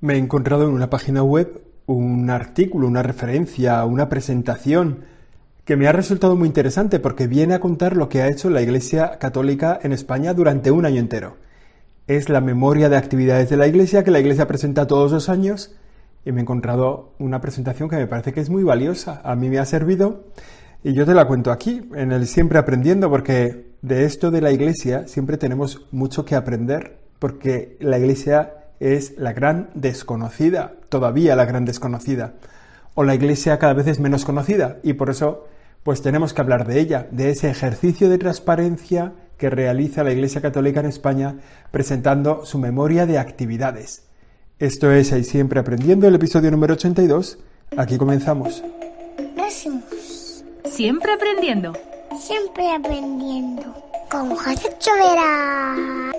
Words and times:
Me 0.00 0.14
he 0.14 0.18
encontrado 0.18 0.64
en 0.64 0.74
una 0.74 0.90
página 0.90 1.22
web 1.22 1.62
un 1.86 2.28
artículo, 2.28 2.86
una 2.86 3.02
referencia, 3.02 3.82
una 3.86 4.10
presentación 4.10 5.04
que 5.64 5.76
me 5.76 5.88
ha 5.88 5.92
resultado 5.92 6.36
muy 6.36 6.48
interesante 6.48 7.00
porque 7.00 7.26
viene 7.26 7.54
a 7.54 7.60
contar 7.60 7.96
lo 7.96 8.08
que 8.10 8.20
ha 8.20 8.28
hecho 8.28 8.50
la 8.50 8.60
Iglesia 8.60 9.18
Católica 9.18 9.80
en 9.82 9.92
España 9.92 10.34
durante 10.34 10.70
un 10.70 10.84
año 10.84 11.00
entero. 11.00 11.36
Es 12.06 12.28
la 12.28 12.42
memoria 12.42 12.88
de 12.88 12.96
actividades 12.96 13.48
de 13.48 13.56
la 13.56 13.66
Iglesia 13.66 14.04
que 14.04 14.10
la 14.10 14.20
Iglesia 14.20 14.46
presenta 14.46 14.86
todos 14.86 15.12
los 15.12 15.28
años 15.30 15.74
y 16.26 16.32
me 16.32 16.40
he 16.40 16.42
encontrado 16.42 17.14
una 17.18 17.40
presentación 17.40 17.88
que 17.88 17.96
me 17.96 18.06
parece 18.06 18.34
que 18.34 18.40
es 18.40 18.50
muy 18.50 18.64
valiosa. 18.64 19.22
A 19.24 19.34
mí 19.34 19.48
me 19.48 19.58
ha 19.58 19.64
servido 19.64 20.24
y 20.84 20.92
yo 20.92 21.06
te 21.06 21.14
la 21.14 21.26
cuento 21.26 21.50
aquí, 21.50 21.88
en 21.94 22.12
el 22.12 22.26
Siempre 22.26 22.58
Aprendiendo, 22.58 23.08
porque 23.08 23.72
de 23.80 24.04
esto 24.04 24.30
de 24.30 24.42
la 24.42 24.52
Iglesia 24.52 25.08
siempre 25.08 25.38
tenemos 25.38 25.86
mucho 25.90 26.24
que 26.26 26.34
aprender, 26.34 26.98
porque 27.18 27.78
la 27.80 27.98
Iglesia 27.98 28.55
es 28.80 29.14
la 29.18 29.32
gran 29.32 29.70
desconocida, 29.74 30.74
todavía 30.88 31.36
la 31.36 31.44
gran 31.44 31.64
desconocida, 31.64 32.34
o 32.94 33.04
la 33.04 33.14
Iglesia 33.14 33.58
cada 33.58 33.74
vez 33.74 33.86
es 33.86 34.00
menos 34.00 34.24
conocida, 34.24 34.78
y 34.82 34.94
por 34.94 35.10
eso 35.10 35.46
pues 35.82 36.02
tenemos 36.02 36.34
que 36.34 36.40
hablar 36.40 36.66
de 36.66 36.80
ella, 36.80 37.06
de 37.10 37.30
ese 37.30 37.48
ejercicio 37.48 38.08
de 38.08 38.18
transparencia 38.18 39.12
que 39.38 39.50
realiza 39.50 40.02
la 40.02 40.12
Iglesia 40.12 40.40
Católica 40.40 40.80
en 40.80 40.86
España 40.86 41.36
presentando 41.70 42.44
su 42.44 42.58
memoria 42.58 43.06
de 43.06 43.18
actividades. 43.18 44.02
Esto 44.58 44.90
es 44.90 45.12
Ahí 45.12 45.22
Siempre 45.22 45.60
Aprendiendo, 45.60 46.08
el 46.08 46.14
episodio 46.14 46.50
número 46.50 46.74
82. 46.74 47.38
Aquí 47.76 47.98
comenzamos. 47.98 48.64
Siempre 50.64 51.12
aprendiendo. 51.12 51.72
Siempre 52.18 52.70
aprendiendo. 52.70 53.62
Con 54.10 54.34
José 54.36 54.68
Chovera. 54.78 56.12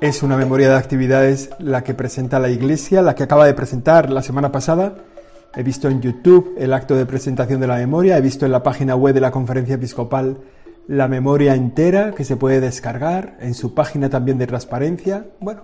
Es 0.00 0.22
una 0.22 0.36
memoria 0.36 0.68
de 0.68 0.76
actividades 0.76 1.50
la 1.58 1.82
que 1.82 1.92
presenta 1.92 2.38
la 2.38 2.48
Iglesia, 2.48 3.02
la 3.02 3.16
que 3.16 3.24
acaba 3.24 3.46
de 3.46 3.54
presentar 3.54 4.10
la 4.10 4.22
semana 4.22 4.52
pasada. 4.52 4.94
He 5.56 5.64
visto 5.64 5.88
en 5.88 6.00
YouTube 6.00 6.54
el 6.56 6.72
acto 6.72 6.94
de 6.94 7.04
presentación 7.04 7.60
de 7.60 7.66
la 7.66 7.78
memoria, 7.78 8.16
he 8.16 8.20
visto 8.20 8.46
en 8.46 8.52
la 8.52 8.62
página 8.62 8.94
web 8.94 9.12
de 9.12 9.20
la 9.20 9.32
Conferencia 9.32 9.74
Episcopal 9.74 10.38
la 10.86 11.08
memoria 11.08 11.56
entera 11.56 12.12
que 12.12 12.24
se 12.24 12.36
puede 12.36 12.60
descargar, 12.60 13.38
en 13.40 13.54
su 13.54 13.74
página 13.74 14.08
también 14.08 14.38
de 14.38 14.46
transparencia. 14.46 15.26
Bueno, 15.40 15.62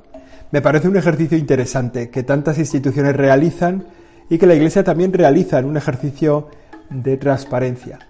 me 0.50 0.60
parece 0.60 0.88
un 0.88 0.96
ejercicio 0.96 1.38
interesante 1.38 2.10
que 2.10 2.24
tantas 2.24 2.58
instituciones 2.58 3.14
realizan 3.14 3.86
y 4.28 4.38
que 4.38 4.48
la 4.48 4.56
Iglesia 4.56 4.82
también 4.82 5.12
realiza 5.12 5.60
en 5.60 5.66
un 5.66 5.76
ejercicio 5.76 6.48
de 6.90 7.16
transparencia. 7.18 8.00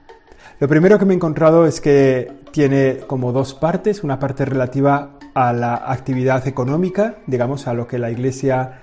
Lo 0.59 0.69
primero 0.69 0.99
que 0.99 1.05
me 1.05 1.13
he 1.13 1.17
encontrado 1.17 1.67
es 1.67 1.83
que 1.83 2.44
tiene 2.55 2.99
como 3.09 3.33
dos 3.33 3.53
partes, 3.53 4.05
una 4.05 4.21
parte 4.21 4.45
relativa 4.45 5.19
a 5.35 5.53
la 5.53 5.75
actividad 5.75 6.47
económica, 6.47 7.17
digamos, 7.27 7.67
a 7.67 7.75
lo 7.75 7.89
que 7.89 7.99
la 7.99 8.13
Iglesia 8.13 8.79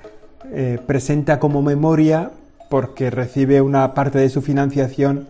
eh, 0.52 0.78
presenta 0.86 1.40
como 1.40 1.62
memoria 1.62 2.32
porque 2.70 3.10
recibe 3.10 3.62
una 3.62 3.94
parte 3.94 4.20
de 4.20 4.30
su 4.30 4.42
financiación 4.42 5.30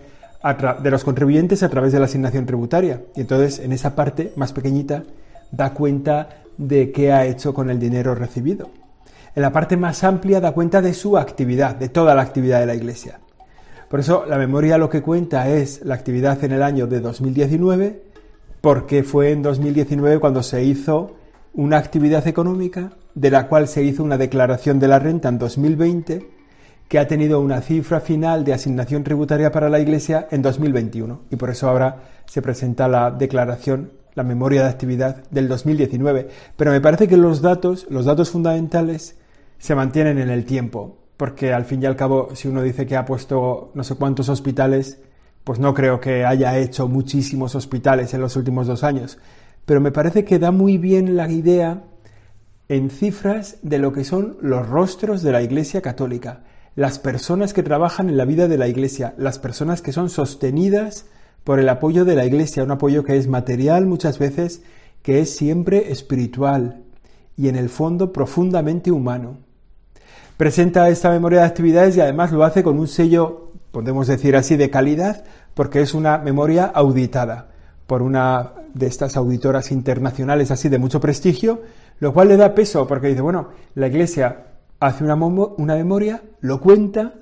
de 0.82 0.90
los 0.90 1.04
contribuyentes 1.04 1.62
a 1.62 1.70
través 1.70 1.92
de 1.92 2.00
la 2.00 2.06
asignación 2.06 2.48
tributaria. 2.48 3.02
Y 3.16 3.22
entonces, 3.22 3.60
en 3.60 3.74
esa 3.74 3.96
parte 3.96 4.34
más 4.36 4.54
pequeñita, 4.54 5.04
da 5.52 5.76
cuenta 5.76 6.42
de 6.58 6.92
qué 6.92 7.14
ha 7.14 7.28
hecho 7.28 7.54
con 7.54 7.70
el 7.70 7.78
dinero 7.78 8.16
recibido. 8.16 8.72
En 9.36 9.44
la 9.44 9.52
parte 9.52 9.78
más 9.78 10.04
amplia 10.04 10.42
da 10.42 10.52
cuenta 10.54 10.82
de 10.82 10.96
su 10.96 11.16
actividad, 11.16 11.76
de 11.76 11.90
toda 11.90 12.16
la 12.16 12.24
actividad 12.24 12.60
de 12.60 12.66
la 12.66 12.74
Iglesia. 12.74 13.20
Por 13.88 14.00
eso 14.00 14.26
la 14.28 14.40
memoria 14.40 14.80
lo 14.80 14.90
que 14.90 15.04
cuenta 15.04 15.48
es 15.48 15.86
la 15.86 15.94
actividad 15.94 16.44
en 16.44 16.54
el 16.54 16.64
año 16.64 16.88
de 16.88 17.02
2019 17.02 18.11
porque 18.62 19.04
fue 19.04 19.32
en 19.32 19.42
2019 19.42 20.20
cuando 20.20 20.44
se 20.44 20.64
hizo 20.64 21.16
una 21.54 21.78
actividad 21.78 22.28
económica 22.28 22.92
de 23.16 23.32
la 23.32 23.48
cual 23.48 23.68
se 23.68 23.84
hizo 23.84 24.04
una 24.04 24.18
declaración 24.18 24.80
de 24.80 24.88
la 24.88 25.00
renta 25.00 25.30
en 25.30 25.40
2020 25.40 26.30
que 26.88 27.00
ha 27.00 27.08
tenido 27.08 27.40
una 27.40 27.62
cifra 27.62 28.02
final 28.02 28.44
de 28.44 28.54
asignación 28.54 29.04
tributaria 29.04 29.52
para 29.52 29.70
la 29.70 29.80
Iglesia 29.80 30.28
en 30.30 30.42
2021 30.42 31.22
y 31.32 31.36
por 31.38 31.50
eso 31.50 31.70
ahora 31.70 32.04
se 32.26 32.42
presenta 32.42 32.88
la 32.88 33.12
declaración, 33.12 33.94
la 34.14 34.24
memoria 34.24 34.64
de 34.64 34.70
actividad 34.70 35.24
del 35.32 35.48
2019. 35.48 36.28
Pero 36.56 36.72
me 36.72 36.82
parece 36.82 37.08
que 37.08 37.18
los 37.18 37.42
datos, 37.42 37.88
los 37.90 38.06
datos 38.06 38.30
fundamentales 38.30 39.18
se 39.58 39.74
mantienen 39.74 40.20
en 40.20 40.30
el 40.30 40.44
tiempo, 40.46 40.98
porque 41.16 41.54
al 41.54 41.66
fin 41.66 41.82
y 41.82 41.86
al 41.86 41.96
cabo 41.96 42.30
si 42.36 42.48
uno 42.48 42.62
dice 42.62 42.86
que 42.86 42.98
ha 42.98 43.06
puesto 43.06 43.72
no 43.74 43.84
sé 43.84 43.96
cuántos 43.96 44.28
hospitales, 44.28 45.00
pues 45.44 45.60
no 45.60 45.74
creo 45.74 46.00
que 46.00 46.26
haya 46.26 46.58
hecho 46.58 46.88
muchísimos 46.88 47.56
hospitales 47.56 48.14
en 48.14 48.22
los 48.22 48.36
últimos 48.36 48.68
dos 48.68 48.84
años, 48.84 49.18
pero 49.66 49.82
me 49.82 49.92
parece 49.92 50.26
que 50.26 50.40
da 50.40 50.52
muy 50.52 50.78
bien 50.78 51.16
la 51.16 51.30
idea 51.30 51.84
en 52.68 52.90
cifras 52.90 53.58
de 53.62 53.80
lo 53.80 53.92
que 53.92 54.04
son 54.04 54.38
los 54.42 54.68
rostros 54.68 55.24
de 55.24 55.32
la 55.32 55.42
Iglesia 55.42 55.82
Católica, 55.82 56.44
las 56.76 57.00
personas 57.00 57.54
que 57.54 57.64
trabajan 57.64 58.08
en 58.08 58.18
la 58.18 58.26
vida 58.26 58.48
de 58.48 58.58
la 58.58 58.68
Iglesia, 58.68 59.14
las 59.18 59.40
personas 59.40 59.82
que 59.82 59.92
son 59.92 60.10
sostenidas 60.10 61.06
por 61.44 61.60
el 61.60 61.68
apoyo 61.68 62.06
de 62.06 62.16
la 62.16 62.26
Iglesia, 62.26 62.64
un 62.64 62.72
apoyo 62.72 63.04
que 63.04 63.18
es 63.18 63.28
material 63.28 63.86
muchas 63.88 64.20
veces, 64.20 64.62
que 65.02 65.20
es 65.20 65.36
siempre 65.36 65.92
espiritual 65.92 66.84
y 67.36 67.50
en 67.50 67.56
el 67.56 67.70
fondo 67.70 68.14
profundamente 68.14 68.92
humano. 68.92 69.40
Presenta 70.38 70.90
esta 70.90 71.10
memoria 71.10 71.42
de 71.42 71.48
actividades 71.48 71.98
y 71.98 72.02
además 72.02 72.32
lo 72.32 72.44
hace 72.44 72.64
con 72.64 72.80
un 72.80 72.88
sello 72.88 73.51
podemos 73.72 74.08
decir 74.08 74.36
así, 74.36 74.58
de 74.58 74.70
calidad, 74.70 75.24
porque 75.54 75.82
es 75.82 75.94
una 75.94 76.18
memoria 76.18 76.66
auditada 76.66 77.50
por 77.88 78.02
una 78.02 78.54
de 78.74 78.88
estas 78.88 79.18
auditoras 79.18 79.72
internacionales 79.72 80.52
así 80.52 80.70
de 80.70 80.80
mucho 80.80 81.00
prestigio, 81.00 81.62
lo 82.00 82.14
cual 82.14 82.30
le 82.30 82.38
da 82.38 82.56
peso, 82.56 82.88
porque 82.88 83.08
dice, 83.08 83.22
bueno, 83.22 83.50
la 83.76 83.88
Iglesia 83.88 84.46
hace 84.80 85.04
una, 85.04 85.16
memoria, 85.16 86.22
lo 86.40 86.60
cuenta, 86.60 87.14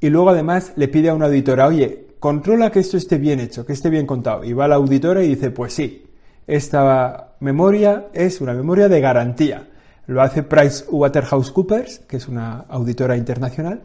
y 0.00 0.10
luego 0.10 0.30
además 0.30 0.72
le 0.76 0.88
pide 0.88 1.08
a 1.08 1.14
una 1.14 1.26
auditora, 1.26 1.66
oye, 1.66 2.08
controla 2.20 2.70
que 2.70 2.80
esto 2.80 2.96
esté 2.96 3.18
bien 3.18 3.40
hecho, 3.40 3.66
que 3.66 3.72
esté 3.72 3.90
bien 3.90 4.06
contado. 4.06 4.44
Y 4.44 4.52
va 4.52 4.68
la 4.68 4.76
auditora 4.76 5.24
y 5.24 5.28
dice, 5.28 5.50
pues 5.50 5.72
sí, 5.72 6.06
esta 6.46 7.34
memoria 7.40 8.08
es 8.12 8.40
una 8.40 8.54
memoria 8.54 8.88
de 8.88 9.00
garantía. 9.00 9.68
Lo 10.06 10.22
hace 10.22 10.44
PricewaterhouseCoopers, 10.44 12.00
que 12.00 12.18
es 12.18 12.28
una 12.28 12.66
auditora 12.68 13.16
internacional, 13.16 13.82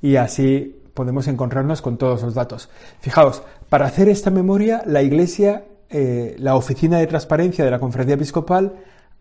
y 0.00 0.16
así 0.16 0.81
podemos 0.94 1.28
encontrarnos 1.28 1.82
con 1.82 1.96
todos 1.96 2.22
los 2.22 2.34
datos. 2.34 2.68
Fijaos, 3.00 3.42
para 3.68 3.86
hacer 3.86 4.08
esta 4.08 4.30
memoria, 4.30 4.82
la 4.86 5.02
Iglesia, 5.02 5.64
eh, 5.90 6.36
la 6.38 6.56
Oficina 6.56 6.98
de 6.98 7.06
Transparencia 7.06 7.64
de 7.64 7.70
la 7.70 7.78
Conferencia 7.78 8.14
Episcopal, 8.14 8.74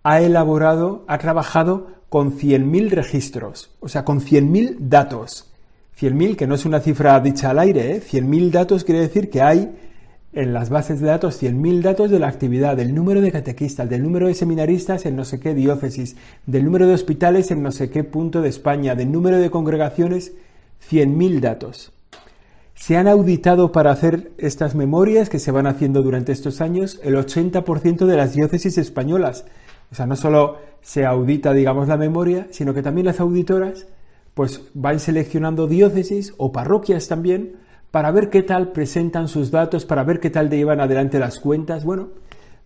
ha 0.03 0.21
elaborado, 0.21 1.05
ha 1.07 1.17
trabajado 1.17 1.87
con 2.09 2.37
100.000 2.37 2.89
registros, 2.89 3.71
o 3.79 3.87
sea, 3.87 4.03
con 4.03 4.19
100.000 4.19 4.77
datos. 4.79 5.51
100.000, 5.99 6.35
que 6.35 6.47
no 6.47 6.55
es 6.55 6.65
una 6.65 6.79
cifra 6.79 7.19
dicha 7.19 7.51
al 7.51 7.59
aire, 7.59 7.95
¿eh? 7.95 8.01
100.000 8.01 8.51
datos 8.51 8.83
quiere 8.83 9.01
decir 9.01 9.29
que 9.29 9.41
hay 9.41 9.71
en 10.33 10.53
las 10.53 10.69
bases 10.69 11.01
de 11.01 11.07
datos 11.07 11.41
100.000 11.41 11.81
datos 11.81 12.09
de 12.09 12.19
la 12.19 12.27
actividad, 12.27 12.77
del 12.77 12.95
número 12.95 13.21
de 13.21 13.31
catequistas, 13.31 13.89
del 13.89 14.01
número 14.01 14.27
de 14.27 14.33
seminaristas 14.33 15.05
en 15.05 15.15
no 15.15 15.25
sé 15.25 15.39
qué 15.39 15.53
diócesis, 15.53 16.15
del 16.45 16.65
número 16.65 16.87
de 16.87 16.93
hospitales 16.93 17.51
en 17.51 17.61
no 17.61 17.71
sé 17.71 17.89
qué 17.89 18.03
punto 18.03 18.41
de 18.41 18.49
España, 18.49 18.95
del 18.95 19.11
número 19.11 19.39
de 19.39 19.51
congregaciones 19.51 20.33
100.000 20.89 21.39
datos. 21.39 21.91
Se 22.73 22.97
han 22.97 23.07
auditado 23.07 23.71
para 23.71 23.91
hacer 23.91 24.31
estas 24.37 24.73
memorias 24.73 25.29
que 25.29 25.39
se 25.39 25.51
van 25.51 25.67
haciendo 25.67 26.01
durante 26.01 26.31
estos 26.31 26.61
años 26.61 26.99
el 27.03 27.15
80% 27.15 28.05
de 28.05 28.17
las 28.17 28.33
diócesis 28.33 28.77
españolas. 28.77 29.45
O 29.91 29.95
sea, 29.95 30.07
no 30.07 30.15
solo 30.15 30.57
se 30.81 31.05
audita, 31.05 31.53
digamos, 31.53 31.87
la 31.87 31.97
memoria, 31.97 32.47
sino 32.49 32.73
que 32.73 32.81
también 32.81 33.05
las 33.05 33.19
auditoras 33.19 33.85
pues 34.33 34.63
van 34.73 34.99
seleccionando 34.99 35.67
diócesis 35.67 36.33
o 36.37 36.51
parroquias 36.51 37.07
también 37.07 37.57
para 37.91 38.11
ver 38.11 38.29
qué 38.29 38.41
tal 38.41 38.71
presentan 38.71 39.27
sus 39.27 39.51
datos, 39.51 39.85
para 39.85 40.03
ver 40.03 40.19
qué 40.19 40.29
tal 40.29 40.49
llevan 40.49 40.79
adelante 40.79 41.19
las 41.19 41.39
cuentas. 41.39 41.83
Bueno, 41.83 42.09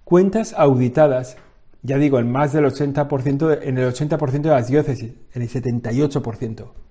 cuentas 0.03 0.53
auditadas. 0.55 1.37
Ya 1.81 1.97
digo, 1.97 2.19
en 2.19 2.31
más 2.31 2.53
del 2.53 2.65
80%, 2.65 3.59
en 3.63 3.77
el 3.77 3.91
80% 3.91 4.41
de 4.41 4.49
las 4.49 4.67
diócesis, 4.67 5.13
en 5.33 5.41
el 5.41 5.49
78%. 5.49 6.84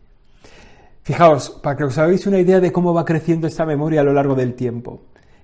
Fijaos, 1.04 1.50
para 1.50 1.76
que 1.76 1.84
os 1.84 1.98
hagáis 1.98 2.26
una 2.26 2.38
idea 2.38 2.60
de 2.60 2.72
cómo 2.72 2.94
va 2.94 3.04
creciendo 3.04 3.46
esta 3.46 3.66
memoria 3.66 4.00
a 4.00 4.04
lo 4.04 4.14
largo 4.14 4.34
del 4.34 4.54
tiempo. 4.54 5.02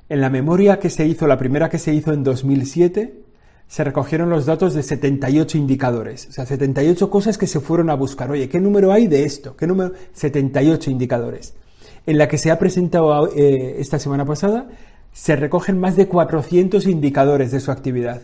En 0.09 0.23
la 0.23 0.31
memoria 0.31 0.79
que 0.79 0.89
se 0.89 1.05
hizo, 1.05 1.27
la 1.27 1.37
primera 1.37 1.69
que 1.69 1.77
se 1.77 1.93
hizo 1.93 2.15
en 2.15 2.25
2007, 2.25 3.21
se 3.69 3.85
recogieron 3.85 4.31
los 4.31 4.47
datos 4.47 4.73
de 4.73 4.83
78 4.83 5.59
indicadores, 5.59 6.29
o 6.31 6.33
sea, 6.33 6.47
78 6.47 7.11
cosas 7.11 7.37
que 7.37 7.47
se 7.47 7.61
fueron 7.61 7.91
a 7.91 7.95
buscar. 7.95 8.31
Oye, 8.31 8.49
¿qué 8.49 8.59
número 8.59 8.91
hay 8.91 9.07
de 9.07 9.25
esto? 9.25 9.55
¿Qué 9.55 9.67
número? 9.67 9.93
78 10.15 10.91
indicadores. 10.91 11.53
En 12.07 12.17
la 12.17 12.27
que 12.27 12.39
se 12.39 12.51
ha 12.51 12.59
presentado 12.59 13.31
eh, 13.37 13.77
esta 13.81 13.99
semana 13.99 14.25
pasada, 14.25 14.67
se 15.13 15.37
recogen 15.37 15.79
más 15.79 15.95
de 15.95 16.09
400 16.09 16.87
indicadores 16.87 17.51
de 17.51 17.61
su 17.61 17.71
actividad. 17.71 18.23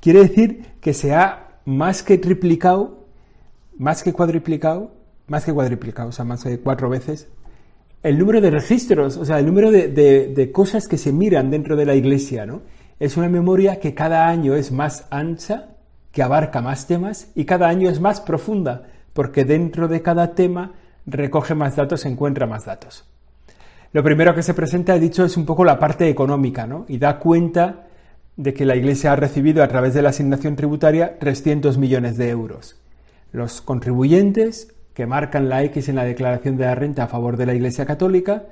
Quiere 0.00 0.22
decir 0.22 0.64
que 0.80 0.92
se 0.92 1.14
ha 1.14 1.60
más 1.64 2.02
que 2.02 2.18
triplicado, 2.18 3.06
más 3.78 4.02
que 4.02 4.12
cuadriplicado 4.12 4.97
más 5.28 5.44
que 5.44 5.52
cuadriplicado, 5.52 6.08
o 6.08 6.12
sea, 6.12 6.24
más 6.24 6.44
de 6.44 6.58
cuatro 6.58 6.88
veces, 6.88 7.28
el 8.02 8.18
número 8.18 8.40
de 8.40 8.50
registros, 8.50 9.16
o 9.16 9.24
sea, 9.24 9.38
el 9.38 9.46
número 9.46 9.70
de, 9.70 10.50
cosas 10.52 10.88
que 10.88 10.98
se 10.98 11.12
miran 11.12 11.50
dentro 11.50 11.76
de 11.76 11.86
la 11.86 11.94
iglesia, 11.94 12.46
¿no? 12.46 12.62
Es 13.00 13.16
una 13.16 13.28
memoria 13.28 13.78
que 13.80 13.94
cada 13.94 14.28
año 14.28 14.54
es 14.54 14.72
más 14.72 15.06
ancha, 15.10 15.70
que 16.12 16.22
abarca 16.22 16.60
más 16.60 16.86
temas 16.86 17.30
y 17.34 17.44
cada 17.44 17.68
año 17.68 17.90
es 17.90 18.00
más 18.00 18.20
profunda, 18.20 18.88
porque 19.12 19.44
dentro 19.44 19.88
de 19.88 20.02
cada 20.02 20.34
tema 20.34 20.72
recoge 21.06 21.54
más 21.54 21.76
datos, 21.76 22.06
encuentra 22.06 22.46
más 22.46 22.64
datos. 22.64 23.04
Lo 23.92 24.02
primero 24.02 24.34
que 24.34 24.42
se 24.42 24.54
presenta, 24.54 24.94
he 24.94 25.00
dicho, 25.00 25.24
es 25.24 25.36
un 25.36 25.46
poco 25.46 25.64
la 25.64 25.78
parte 25.78 26.08
económica, 26.08 26.66
¿no? 26.66 26.84
Y 26.88 26.98
da 26.98 27.18
cuenta 27.18 27.86
de 28.36 28.54
que 28.54 28.64
la 28.64 28.76
Iglesia 28.76 29.12
ha 29.12 29.16
recibido 29.16 29.62
a 29.62 29.68
través 29.68 29.94
de 29.94 30.02
la 30.02 30.10
asignación 30.10 30.56
tributaria 30.56 31.18
300 31.18 31.78
millones 31.78 32.16
de 32.16 32.30
euros. 32.30 32.76
Los 33.32 33.60
contribuyentes 33.60 34.74
que 34.98 35.06
marcan 35.06 35.48
la 35.48 35.62
X 35.62 35.88
en 35.88 35.94
la 35.94 36.02
declaración 36.02 36.56
de 36.56 36.64
la 36.64 36.74
renta 36.74 37.04
a 37.04 37.06
favor 37.06 37.36
de 37.36 37.46
la 37.46 37.54
Iglesia 37.54 37.86
Católica 37.86 38.46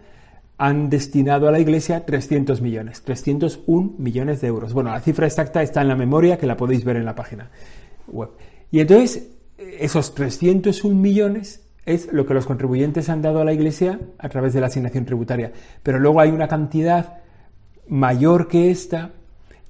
han 0.59 0.89
destinado 0.89 1.49
a 1.49 1.51
la 1.51 1.59
Iglesia 1.59 2.07
300 2.07 2.61
millones, 2.61 3.03
301 3.03 3.95
millones 3.99 4.41
de 4.41 4.47
euros. 4.47 4.73
Bueno, 4.73 4.93
la 4.93 5.01
cifra 5.01 5.27
exacta 5.27 5.61
está 5.61 5.83
en 5.83 5.89
la 5.89 5.97
memoria 5.97 6.39
que 6.39 6.47
la 6.47 6.57
podéis 6.57 6.85
ver 6.85 6.99
en 6.99 7.05
la 7.05 7.17
página 7.17 7.51
web. 8.07 8.29
Y 8.71 8.79
entonces, 8.79 9.29
esos 9.59 10.15
301 10.15 10.95
millones 10.95 11.67
es 11.85 12.13
lo 12.13 12.25
que 12.27 12.35
los 12.35 12.47
contribuyentes 12.47 13.09
han 13.09 13.23
dado 13.23 13.41
a 13.41 13.45
la 13.45 13.53
Iglesia 13.53 13.99
a 14.17 14.29
través 14.29 14.53
de 14.55 14.61
la 14.61 14.69
asignación 14.69 15.05
tributaria. 15.05 15.51
Pero 15.83 15.99
luego 15.99 16.21
hay 16.21 16.31
una 16.31 16.47
cantidad 16.47 17.23
mayor 17.89 18.47
que 18.47 18.71
esta, 18.71 19.11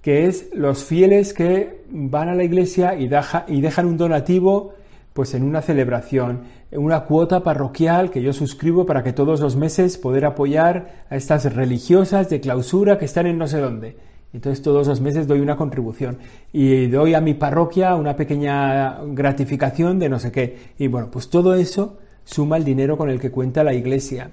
que 0.02 0.26
es 0.26 0.50
los 0.52 0.84
fieles 0.84 1.32
que 1.32 1.87
van 1.88 2.28
a 2.28 2.34
la 2.34 2.44
Iglesia 2.44 2.96
y, 2.96 3.08
y 3.49 3.61
dejan 3.62 3.87
un 3.87 3.96
donativo 3.96 4.75
pues 5.16 5.32
en 5.32 5.42
una 5.42 5.62
celebración, 5.62 6.42
en 6.70 6.78
una 6.78 7.04
cuota 7.04 7.42
parroquial 7.42 8.10
que 8.10 8.20
yo 8.20 8.34
suscribo 8.34 8.84
para 8.84 9.02
que 9.02 9.14
todos 9.14 9.40
los 9.40 9.56
meses 9.56 9.96
poder 9.96 10.26
apoyar 10.26 11.06
a 11.08 11.16
estas 11.16 11.52
religiosas 11.54 12.28
de 12.28 12.38
clausura 12.38 12.98
que 12.98 13.06
están 13.06 13.26
en 13.26 13.38
no 13.38 13.48
sé 13.48 13.58
dónde. 13.58 13.96
Entonces 14.34 14.62
todos 14.62 14.86
los 14.86 15.00
meses 15.00 15.26
doy 15.26 15.40
una 15.40 15.56
contribución 15.56 16.18
y 16.52 16.88
doy 16.88 17.14
a 17.14 17.22
mi 17.22 17.32
parroquia 17.32 17.94
una 17.94 18.14
pequeña 18.14 18.98
gratificación 19.06 19.98
de 19.98 20.10
no 20.10 20.18
sé 20.18 20.30
qué. 20.30 20.74
Y 20.78 20.88
bueno, 20.88 21.10
pues 21.10 21.30
todo 21.30 21.54
eso 21.54 21.98
suma 22.24 22.58
el 22.58 22.64
dinero 22.64 22.98
con 22.98 23.08
el 23.08 23.18
que 23.18 23.30
cuenta 23.30 23.64
la 23.64 23.72
iglesia. 23.72 24.30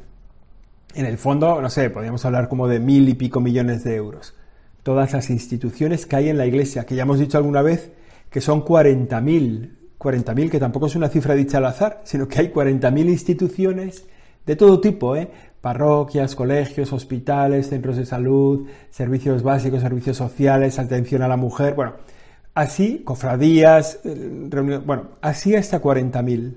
En 0.96 1.06
el 1.06 1.18
fondo, 1.18 1.62
no 1.62 1.70
sé, 1.70 1.90
podríamos 1.92 2.26
hablar 2.26 2.50
como 2.50 2.68
de 2.68 2.82
mil 2.82 3.08
y 3.08 3.14
pico 3.14 3.40
millones 3.40 3.86
de 3.86 3.96
euros. 3.96 4.36
Todas 4.84 5.14
las 5.14 5.30
instituciones 5.30 6.06
que 6.06 6.18
hay 6.18 6.28
en 6.28 6.38
la 6.38 6.46
iglesia, 6.46 6.86
que 6.86 6.96
ya 6.96 7.04
hemos 7.04 7.20
dicho 7.20 7.38
alguna 7.38 7.62
vez 7.62 7.94
que 8.30 8.42
son 8.42 8.66
40.000 8.66 9.83
40.000, 10.00 10.50
que 10.50 10.60
tampoco 10.60 10.88
es 10.88 10.96
una 10.96 11.10
cifra 11.10 11.36
dicha 11.36 11.58
al 11.58 11.66
azar, 11.66 12.02
sino 12.04 12.28
que 12.28 12.40
hay 12.40 12.48
40.000 12.50 13.10
instituciones 13.10 14.06
de 14.46 14.56
todo 14.56 14.80
tipo, 14.82 15.16
¿eh? 15.16 15.30
parroquias, 15.62 16.36
colegios, 16.36 16.92
hospitales, 16.92 17.70
centros 17.70 17.96
de 17.96 18.06
salud, 18.06 18.68
servicios 18.90 19.44
básicos, 19.44 19.82
servicios 19.82 20.18
sociales, 20.18 20.78
atención 20.78 21.22
a 21.22 21.28
la 21.30 21.38
mujer, 21.38 21.74
bueno, 21.74 21.94
así, 22.54 23.02
cofradías, 23.06 24.00
eh, 24.04 24.48
reuniones, 24.50 24.86
bueno, 24.86 25.04
así 25.22 25.56
hasta 25.56 25.82
40.000. 25.82 26.56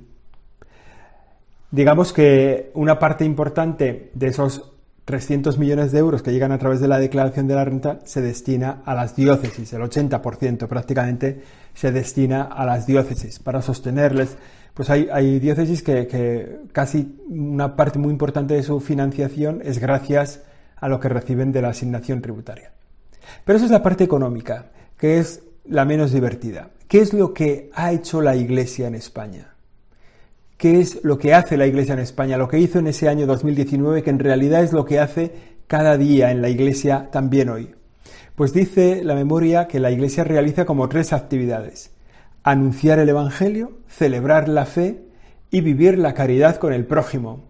Digamos 1.71 2.13
que 2.13 2.71
una 2.75 2.99
parte 2.99 3.25
importante 3.25 4.11
de 4.15 4.27
esos 4.27 4.73
300 5.07 5.57
millones 5.57 5.93
de 5.93 6.01
euros 6.01 6.21
que 6.21 6.33
llegan 6.33 6.51
a 6.51 6.59
través 6.59 6.81
de 6.81 6.89
la 6.89 6.99
declaración 6.99 7.47
de 7.47 7.55
la 7.55 7.65
renta 7.65 8.01
se 8.05 8.21
destina 8.21 8.83
a 8.85 8.93
las 8.93 9.15
diócesis, 9.15 9.73
el 9.73 9.83
80% 9.83 10.67
prácticamente 10.67 11.43
se 11.75 11.93
destina 11.93 12.43
a 12.43 12.67
las 12.67 12.87
diócesis 12.87 13.39
para 13.39 13.63
sostenerles. 13.63 14.37
Pues 14.75 14.91
hay, 14.91 15.39
diócesis 15.39 15.83
que, 15.83 16.09
que, 16.09 16.59
casi 16.73 17.21
una 17.29 17.77
parte 17.77 17.99
muy 18.01 18.11
importante 18.11 18.55
de 18.55 18.63
su 18.63 18.81
financiación 18.81 19.63
es 19.65 19.79
gracias 19.79 20.43
a 20.77 20.89
lo 20.89 20.99
que 20.99 21.09
reciben 21.09 21.53
de 21.53 21.63
la 21.63 21.69
asignación 21.69 22.21
tributaria. 22.21 22.73
Pero 23.45 23.57
eso 23.57 23.65
es 23.65 23.71
la 23.71 23.83
parte 23.83 24.05
económica, 24.05 24.73
que 24.99 25.19
es 25.19 25.41
la 25.65 25.85
menos 25.85 26.13
divertida. 26.13 26.71
¿Qué 26.89 27.01
es 27.01 27.15
lo 27.15 27.33
que 27.33 27.71
ha 27.75 27.93
hecho 27.93 28.21
la 28.21 28.37
Iglesia 28.37 28.89
en 28.89 28.97
España? 28.97 29.56
Qué 30.57 30.81
es 30.81 31.01
lo 31.05 31.19
que 31.19 31.35
hace 31.35 31.57
la 31.57 31.67
Iglesia 31.67 31.95
en 31.95 32.01
España, 32.01 32.37
lo 32.37 32.49
que 32.49 32.59
hizo 32.59 32.79
en 32.79 32.87
ese 32.87 33.09
año 33.09 33.27
2019, 33.27 34.03
que 34.03 34.11
en 34.11 34.19
realidad 34.19 34.63
es 34.63 34.73
lo 34.73 34.85
que 34.85 34.99
hace 34.99 35.33
cada 35.67 35.97
día 35.97 36.31
en 36.31 36.43
la 36.43 36.49
Iglesia 36.49 37.09
también 37.11 37.49
hoy. 37.49 37.75
Pues 38.35 38.53
dice 38.53 39.03
la 39.03 39.15
memoria 39.15 39.67
que 39.67 39.81
la 39.81 39.91
Iglesia 39.91 40.25
realiza 40.25 40.65
como 40.65 40.89
tres 40.89 41.13
actividades. 41.13 41.91
Anunciar 42.43 42.99
el 42.99 43.09
Evangelio, 43.09 43.79
celebrar 43.89 44.49
la 44.49 44.67
fe 44.67 45.07
y 45.51 45.61
vivir 45.61 45.99
la 45.99 46.15
caridad 46.15 46.57
con 46.57 46.73
el 46.73 46.87
prójimo. 46.87 47.45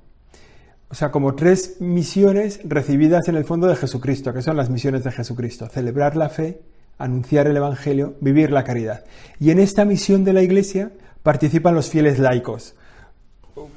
O 0.89 0.95
sea, 0.95 1.11
como 1.11 1.35
tres 1.35 1.81
misiones 1.81 2.61
recibidas 2.65 3.29
en 3.29 3.35
el 3.35 3.45
fondo 3.45 3.67
de 3.67 3.77
Jesucristo, 3.77 4.33
que 4.33 4.43
son 4.43 4.57
las 4.57 4.71
misiones 4.71 5.03
de 5.03 5.11
Jesucristo. 5.11 5.67
Celebrar 5.69 6.17
la 6.17 6.29
fe, 6.29 6.61
anunciar 6.99 7.49
el 7.49 7.57
Evangelio, 7.57 8.15
vivir 8.21 8.53
la 8.53 8.65
caridad. 8.65 9.05
Y 9.41 9.51
en 9.51 9.59
esta 9.59 9.85
misión 9.85 10.25
de 10.25 10.33
la 10.33 10.43
Iglesia 10.43 10.93
participan 11.25 11.75
los 11.75 11.91
fieles 11.91 12.21
laicos, 12.21 12.77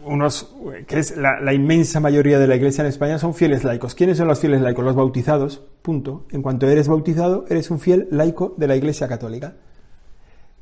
unos, 0.06 0.54
que 0.88 1.00
es 1.00 1.16
la, 1.16 1.54
inmensa 1.54 2.00
mayoría 2.00 2.40
de 2.40 2.48
la 2.48 2.56
iglesia 2.56 2.81
en 2.81 2.88
España, 2.88 3.18
son 3.18 3.34
fieles 3.34 3.64
laicos. 3.64 3.96
¿Quiénes 3.96 4.18
son 4.18 4.28
los 4.28 4.40
fieles 4.40 4.62
laicos? 4.62 4.84
Los 4.84 4.96
bautizados, 4.96 5.64
punto. 5.81 6.26
En 6.31 6.42
cuanto 6.42 6.68
eres 6.68 6.88
bautizado, 6.88 7.46
eres 7.50 7.72
un 7.72 7.80
fiel 7.80 8.08
laico 8.12 8.56
de 8.58 8.68
la 8.68 8.76
iglesia 8.76 9.08
católica. 9.08 9.56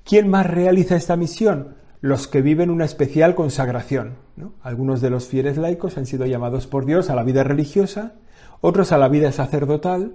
¿Quién 0.03 0.29
más 0.29 0.45
realiza 0.45 0.95
esta 0.95 1.17
misión? 1.17 1.75
Los 1.99 2.27
que 2.27 2.41
viven 2.41 2.69
una 2.69 2.85
especial 2.85 3.33
consagración. 3.33 4.17
Algunos 4.61 5.01
de 5.01 5.09
los 5.09 5.27
fieles 5.27 5.57
laicos 5.57 5.97
han 5.97 6.05
sido 6.05 6.25
llamados 6.25 6.67
por 6.67 6.85
Dios 6.85 7.09
a 7.09 7.15
la 7.15 7.23
vida 7.23 7.43
religiosa, 7.43 8.13
otros 8.61 8.91
a 8.91 8.97
la 8.97 9.09
vida 9.09 9.31
sacerdotal, 9.31 10.13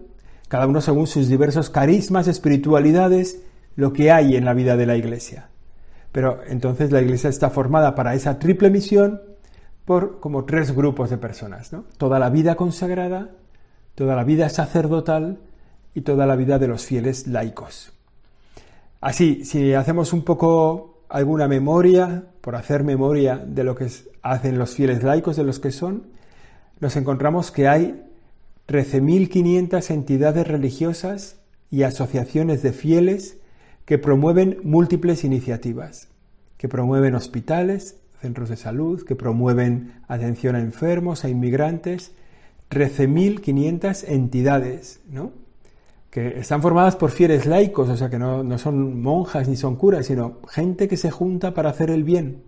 cada 0.48 0.66
uno 0.66 0.80
según 0.80 1.06
sus 1.06 1.28
diversos 1.28 1.70
carismas, 1.70 2.28
espiritualidades, 2.28 3.42
lo 3.74 3.92
que 3.92 4.12
hay 4.12 4.36
en 4.36 4.44
la 4.44 4.54
vida 4.54 4.76
de 4.76 4.86
la 4.86 4.96
iglesia. 4.96 5.48
Pero 6.12 6.40
entonces 6.46 6.92
la 6.92 7.00
iglesia 7.00 7.30
está 7.30 7.50
formada 7.50 7.94
para 7.94 8.14
esa 8.14 8.38
triple 8.38 8.70
misión 8.70 9.22
por 9.84 10.20
como 10.20 10.44
tres 10.44 10.74
grupos 10.74 11.10
de 11.10 11.18
personas, 11.18 11.72
¿no? 11.72 11.84
Toda 11.96 12.18
la 12.18 12.30
vida 12.30 12.54
consagrada, 12.54 13.30
toda 13.94 14.14
la 14.14 14.24
vida 14.24 14.48
sacerdotal 14.48 15.38
y 15.94 16.02
toda 16.02 16.26
la 16.26 16.36
vida 16.36 16.58
de 16.58 16.68
los 16.68 16.84
fieles 16.84 17.26
laicos. 17.26 17.92
Así, 19.00 19.44
si 19.44 19.74
hacemos 19.74 20.12
un 20.12 20.22
poco 20.22 21.02
alguna 21.08 21.48
memoria, 21.48 22.24
por 22.40 22.56
hacer 22.56 22.84
memoria 22.84 23.36
de 23.36 23.64
lo 23.64 23.74
que 23.74 23.88
hacen 24.22 24.58
los 24.58 24.74
fieles 24.74 25.02
laicos, 25.02 25.36
de 25.36 25.44
los 25.44 25.58
que 25.58 25.72
son, 25.72 26.06
nos 26.80 26.96
encontramos 26.96 27.50
que 27.50 27.68
hay 27.68 28.04
13.500 28.68 29.90
entidades 29.90 30.46
religiosas 30.46 31.36
y 31.70 31.82
asociaciones 31.82 32.62
de 32.62 32.72
fieles 32.72 33.38
que 33.84 33.98
promueven 33.98 34.58
múltiples 34.62 35.24
iniciativas, 35.24 36.08
que 36.56 36.68
promueven 36.68 37.14
hospitales, 37.14 37.96
centros 38.20 38.48
de 38.48 38.56
salud, 38.56 39.04
que 39.04 39.16
promueven 39.16 39.94
atención 40.08 40.54
a 40.54 40.60
enfermos, 40.60 41.24
a 41.24 41.28
inmigrantes, 41.28 42.12
13.500 42.70 44.04
entidades, 44.08 45.00
¿no? 45.10 45.32
que 46.12 46.40
están 46.40 46.60
formadas 46.60 46.94
por 46.96 47.10
fieles 47.10 47.46
laicos, 47.46 47.88
o 47.88 47.96
sea 47.96 48.10
que 48.10 48.18
no, 48.18 48.44
no 48.44 48.58
son 48.58 49.00
monjas 49.00 49.48
ni 49.48 49.56
son 49.56 49.76
curas, 49.76 50.06
sino 50.06 50.40
gente 50.46 50.86
que 50.86 50.98
se 50.98 51.10
junta 51.10 51.54
para 51.54 51.70
hacer 51.70 51.90
el 51.90 52.04
bien. 52.04 52.42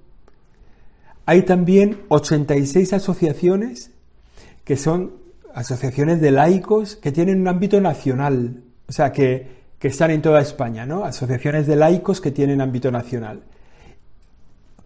Hay 1.25 1.43
también 1.43 2.03
86 2.09 2.93
asociaciones 2.93 3.91
que 4.65 4.77
son 4.77 5.13
asociaciones 5.55 6.21
de 6.21 6.31
laicos 6.31 6.97
que 6.97 7.11
tienen 7.11 7.41
un 7.41 7.49
ámbito 7.49 7.81
nacional, 7.81 8.63
o 8.87 8.93
sea 8.93 9.13
que 9.13 9.64
que 9.85 9.89
están 9.89 10.11
en 10.13 10.23
toda 10.23 10.41
España, 10.41 10.87
¿no? 10.87 11.05
Asociaciones 11.05 11.67
de 11.67 11.77
laicos 11.77 12.23
que 12.23 12.31
tienen 12.31 12.63
ámbito 12.63 12.91
nacional. 12.91 13.43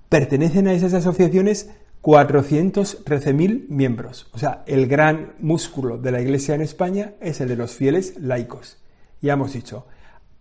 Pertenecen 0.08 0.66
a 0.66 0.72
esas 0.72 0.92
asociaciones 0.92 1.70
413.000 2.02 3.68
miembros. 3.68 4.28
O 4.32 4.38
sea, 4.38 4.64
el 4.66 4.88
gran 4.88 5.34
músculo 5.38 5.98
de 5.98 6.10
la 6.10 6.20
Iglesia 6.20 6.56
en 6.56 6.62
España 6.62 7.12
es 7.20 7.40
el 7.40 7.46
de 7.46 7.54
los 7.54 7.76
fieles 7.76 8.16
laicos. 8.18 8.78
Ya 9.22 9.34
hemos 9.34 9.52
dicho, 9.52 9.86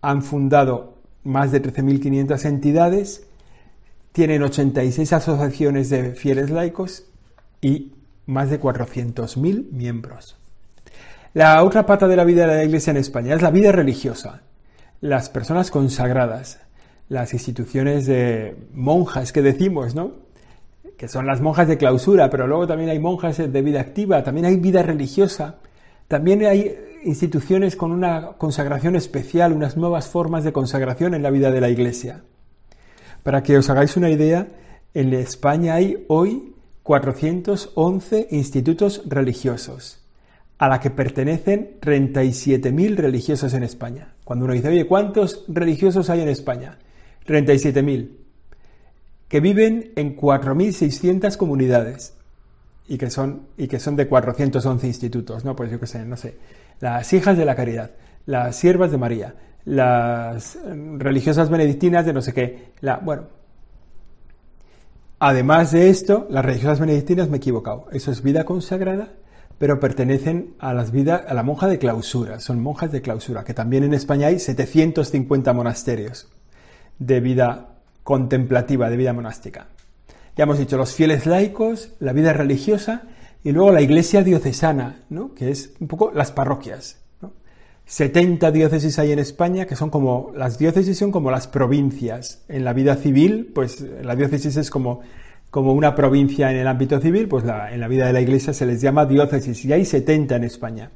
han 0.00 0.22
fundado 0.22 0.98
más 1.22 1.52
de 1.52 1.62
13.500 1.62 2.44
entidades, 2.44 3.28
tienen 4.10 4.42
86 4.42 5.12
asociaciones 5.12 5.88
de 5.88 6.16
fieles 6.16 6.50
laicos 6.50 7.06
y 7.60 7.92
más 8.26 8.50
de 8.50 8.60
400.000 8.60 9.70
miembros. 9.70 10.36
La 11.32 11.62
otra 11.62 11.86
pata 11.86 12.08
de 12.08 12.16
la 12.16 12.24
vida 12.24 12.44
de 12.48 12.56
la 12.56 12.64
Iglesia 12.64 12.90
en 12.90 12.96
España 12.96 13.36
es 13.36 13.42
la 13.42 13.52
vida 13.52 13.70
religiosa 13.70 14.42
las 15.00 15.30
personas 15.30 15.70
consagradas, 15.70 16.60
las 17.08 17.32
instituciones 17.32 18.06
de 18.06 18.56
monjas 18.72 19.32
que 19.32 19.42
decimos, 19.42 19.94
¿no? 19.94 20.12
Que 20.96 21.08
son 21.08 21.26
las 21.26 21.40
monjas 21.40 21.68
de 21.68 21.78
clausura, 21.78 22.28
pero 22.30 22.46
luego 22.46 22.66
también 22.66 22.90
hay 22.90 22.98
monjas 22.98 23.38
de 23.38 23.62
vida 23.62 23.80
activa, 23.80 24.22
también 24.24 24.46
hay 24.46 24.56
vida 24.56 24.82
religiosa, 24.82 25.56
también 26.08 26.44
hay 26.44 26.74
instituciones 27.04 27.76
con 27.76 27.92
una 27.92 28.32
consagración 28.32 28.96
especial, 28.96 29.52
unas 29.52 29.76
nuevas 29.76 30.08
formas 30.08 30.44
de 30.44 30.52
consagración 30.52 31.14
en 31.14 31.22
la 31.22 31.30
vida 31.30 31.50
de 31.50 31.60
la 31.60 31.70
Iglesia. 31.70 32.22
Para 33.22 33.42
que 33.42 33.56
os 33.56 33.70
hagáis 33.70 33.96
una 33.96 34.10
idea, 34.10 34.48
en 34.94 35.12
España 35.14 35.74
hay 35.74 36.04
hoy 36.08 36.54
411 36.82 38.28
institutos 38.30 39.02
religiosos 39.06 40.04
a 40.58 40.68
la 40.68 40.80
que 40.80 40.90
pertenecen 40.90 41.78
37.000 41.80 42.96
religiosos 42.96 43.54
en 43.54 43.62
España. 43.62 44.14
Cuando 44.28 44.44
uno 44.44 44.52
dice, 44.52 44.68
oye, 44.68 44.86
¿cuántos 44.86 45.46
religiosos 45.48 46.10
hay 46.10 46.20
en 46.20 46.28
España? 46.28 46.76
37.000, 47.26 48.10
que 49.26 49.40
viven 49.40 49.92
en 49.96 50.14
4.600 50.14 51.34
comunidades 51.38 52.12
y 52.88 52.98
que 52.98 53.08
son, 53.08 53.46
y 53.56 53.68
que 53.68 53.80
son 53.80 53.96
de 53.96 54.06
411 54.06 54.86
institutos, 54.86 55.46
¿no? 55.46 55.56
Pues 55.56 55.70
yo 55.70 55.80
qué 55.80 55.86
sé, 55.86 56.04
no 56.04 56.18
sé, 56.18 56.36
las 56.78 57.10
hijas 57.14 57.38
de 57.38 57.46
la 57.46 57.56
caridad, 57.56 57.92
las 58.26 58.54
siervas 58.54 58.90
de 58.90 58.98
María, 58.98 59.34
las 59.64 60.58
religiosas 60.98 61.48
benedictinas 61.48 62.04
de 62.04 62.12
no 62.12 62.20
sé 62.20 62.34
qué, 62.34 62.72
la, 62.82 62.98
bueno. 62.98 63.28
Además 65.20 65.72
de 65.72 65.88
esto, 65.88 66.26
las 66.28 66.44
religiosas 66.44 66.80
benedictinas 66.80 67.30
me 67.30 67.36
he 67.36 67.38
equivocado, 67.38 67.86
eso 67.92 68.10
es 68.10 68.22
vida 68.22 68.44
consagrada, 68.44 69.08
pero 69.58 69.80
pertenecen 69.80 70.54
a 70.58 70.72
las 70.72 70.92
vidas, 70.92 71.22
a 71.26 71.34
la 71.34 71.42
monja 71.42 71.66
de 71.66 71.78
clausura, 71.78 72.40
son 72.40 72.62
monjas 72.62 72.92
de 72.92 73.02
clausura, 73.02 73.44
que 73.44 73.54
también 73.54 73.84
en 73.84 73.94
España 73.94 74.28
hay 74.28 74.38
750 74.38 75.52
monasterios 75.52 76.28
de 76.98 77.20
vida 77.20 77.80
contemplativa, 78.04 78.88
de 78.88 78.96
vida 78.96 79.12
monástica. 79.12 79.66
Ya 80.36 80.44
hemos 80.44 80.58
dicho 80.58 80.76
los 80.76 80.94
fieles 80.94 81.26
laicos, 81.26 81.90
la 81.98 82.12
vida 82.12 82.32
religiosa 82.32 83.02
y 83.42 83.50
luego 83.52 83.72
la 83.72 83.82
iglesia 83.82 84.22
diocesana, 84.22 85.02
¿no? 85.10 85.34
que 85.34 85.50
es 85.50 85.72
un 85.80 85.88
poco 85.88 86.12
las 86.14 86.30
parroquias. 86.30 86.98
70 87.86 88.50
diócesis 88.50 88.98
hay 88.98 89.12
en 89.12 89.18
España 89.18 89.66
que 89.66 89.74
son 89.74 89.88
como, 89.88 90.30
las 90.36 90.58
diócesis 90.58 90.98
son 90.98 91.10
como 91.10 91.30
las 91.30 91.48
provincias. 91.48 92.44
En 92.46 92.62
la 92.64 92.74
vida 92.74 92.96
civil, 92.96 93.50
pues 93.54 93.80
la 93.80 94.14
diócesis 94.14 94.56
es 94.58 94.70
como, 94.70 95.00
como 95.50 95.72
una 95.72 95.94
provincia 95.94 96.50
en 96.50 96.58
el 96.58 96.66
ámbito 96.66 97.00
civil, 97.00 97.28
pues 97.28 97.44
en 97.44 97.80
la 97.80 97.88
vida 97.88 98.06
de 98.06 98.12
la 98.12 98.20
iglesia 98.20 98.52
se 98.52 98.66
les 98.66 98.80
llama 98.80 99.06
diócesis 99.06 99.64
y 99.64 99.72
hay 99.72 99.84
70 99.84 100.36
en 100.36 100.44
España. 100.44 100.90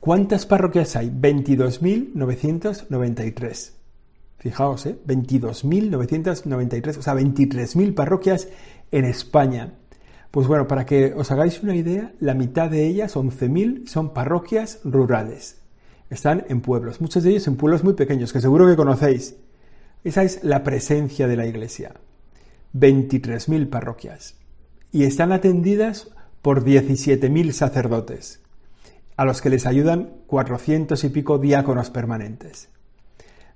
¿Cuántas 0.00 0.46
parroquias 0.46 0.96
hay? 0.96 1.10
22.993. 1.10 3.72
Fijaos, 4.38 4.86
¿eh? 4.86 4.96
22.993, 5.04 6.98
o 6.98 7.02
sea, 7.02 7.14
23.000 7.14 7.94
parroquias 7.94 8.48
en 8.92 9.04
España. 9.04 9.74
Pues 10.30 10.46
bueno, 10.46 10.68
para 10.68 10.86
que 10.86 11.12
os 11.14 11.32
hagáis 11.32 11.60
una 11.62 11.74
idea, 11.74 12.12
la 12.20 12.34
mitad 12.34 12.70
de 12.70 12.86
ellas, 12.86 13.16
11.000, 13.16 13.88
son 13.88 14.14
parroquias 14.14 14.78
rurales. 14.84 15.62
Están 16.10 16.44
en 16.48 16.60
pueblos, 16.60 17.00
muchos 17.00 17.24
de 17.24 17.30
ellos 17.30 17.48
en 17.48 17.56
pueblos 17.56 17.82
muy 17.82 17.94
pequeños, 17.94 18.32
que 18.32 18.40
seguro 18.40 18.68
que 18.68 18.76
conocéis. 18.76 19.34
Esa 20.04 20.22
es 20.22 20.44
la 20.44 20.62
presencia 20.62 21.26
de 21.26 21.36
la 21.36 21.46
Iglesia. 21.46 21.94
23.000 22.74 23.68
parroquias. 23.68 24.36
Y 24.92 25.04
están 25.04 25.32
atendidas 25.32 26.10
por 26.42 26.64
17.000 26.64 27.52
sacerdotes, 27.52 28.40
a 29.16 29.24
los 29.24 29.42
que 29.42 29.50
les 29.50 29.66
ayudan 29.66 30.10
400 30.26 31.02
y 31.04 31.08
pico 31.08 31.38
diáconos 31.38 31.90
permanentes. 31.90 32.68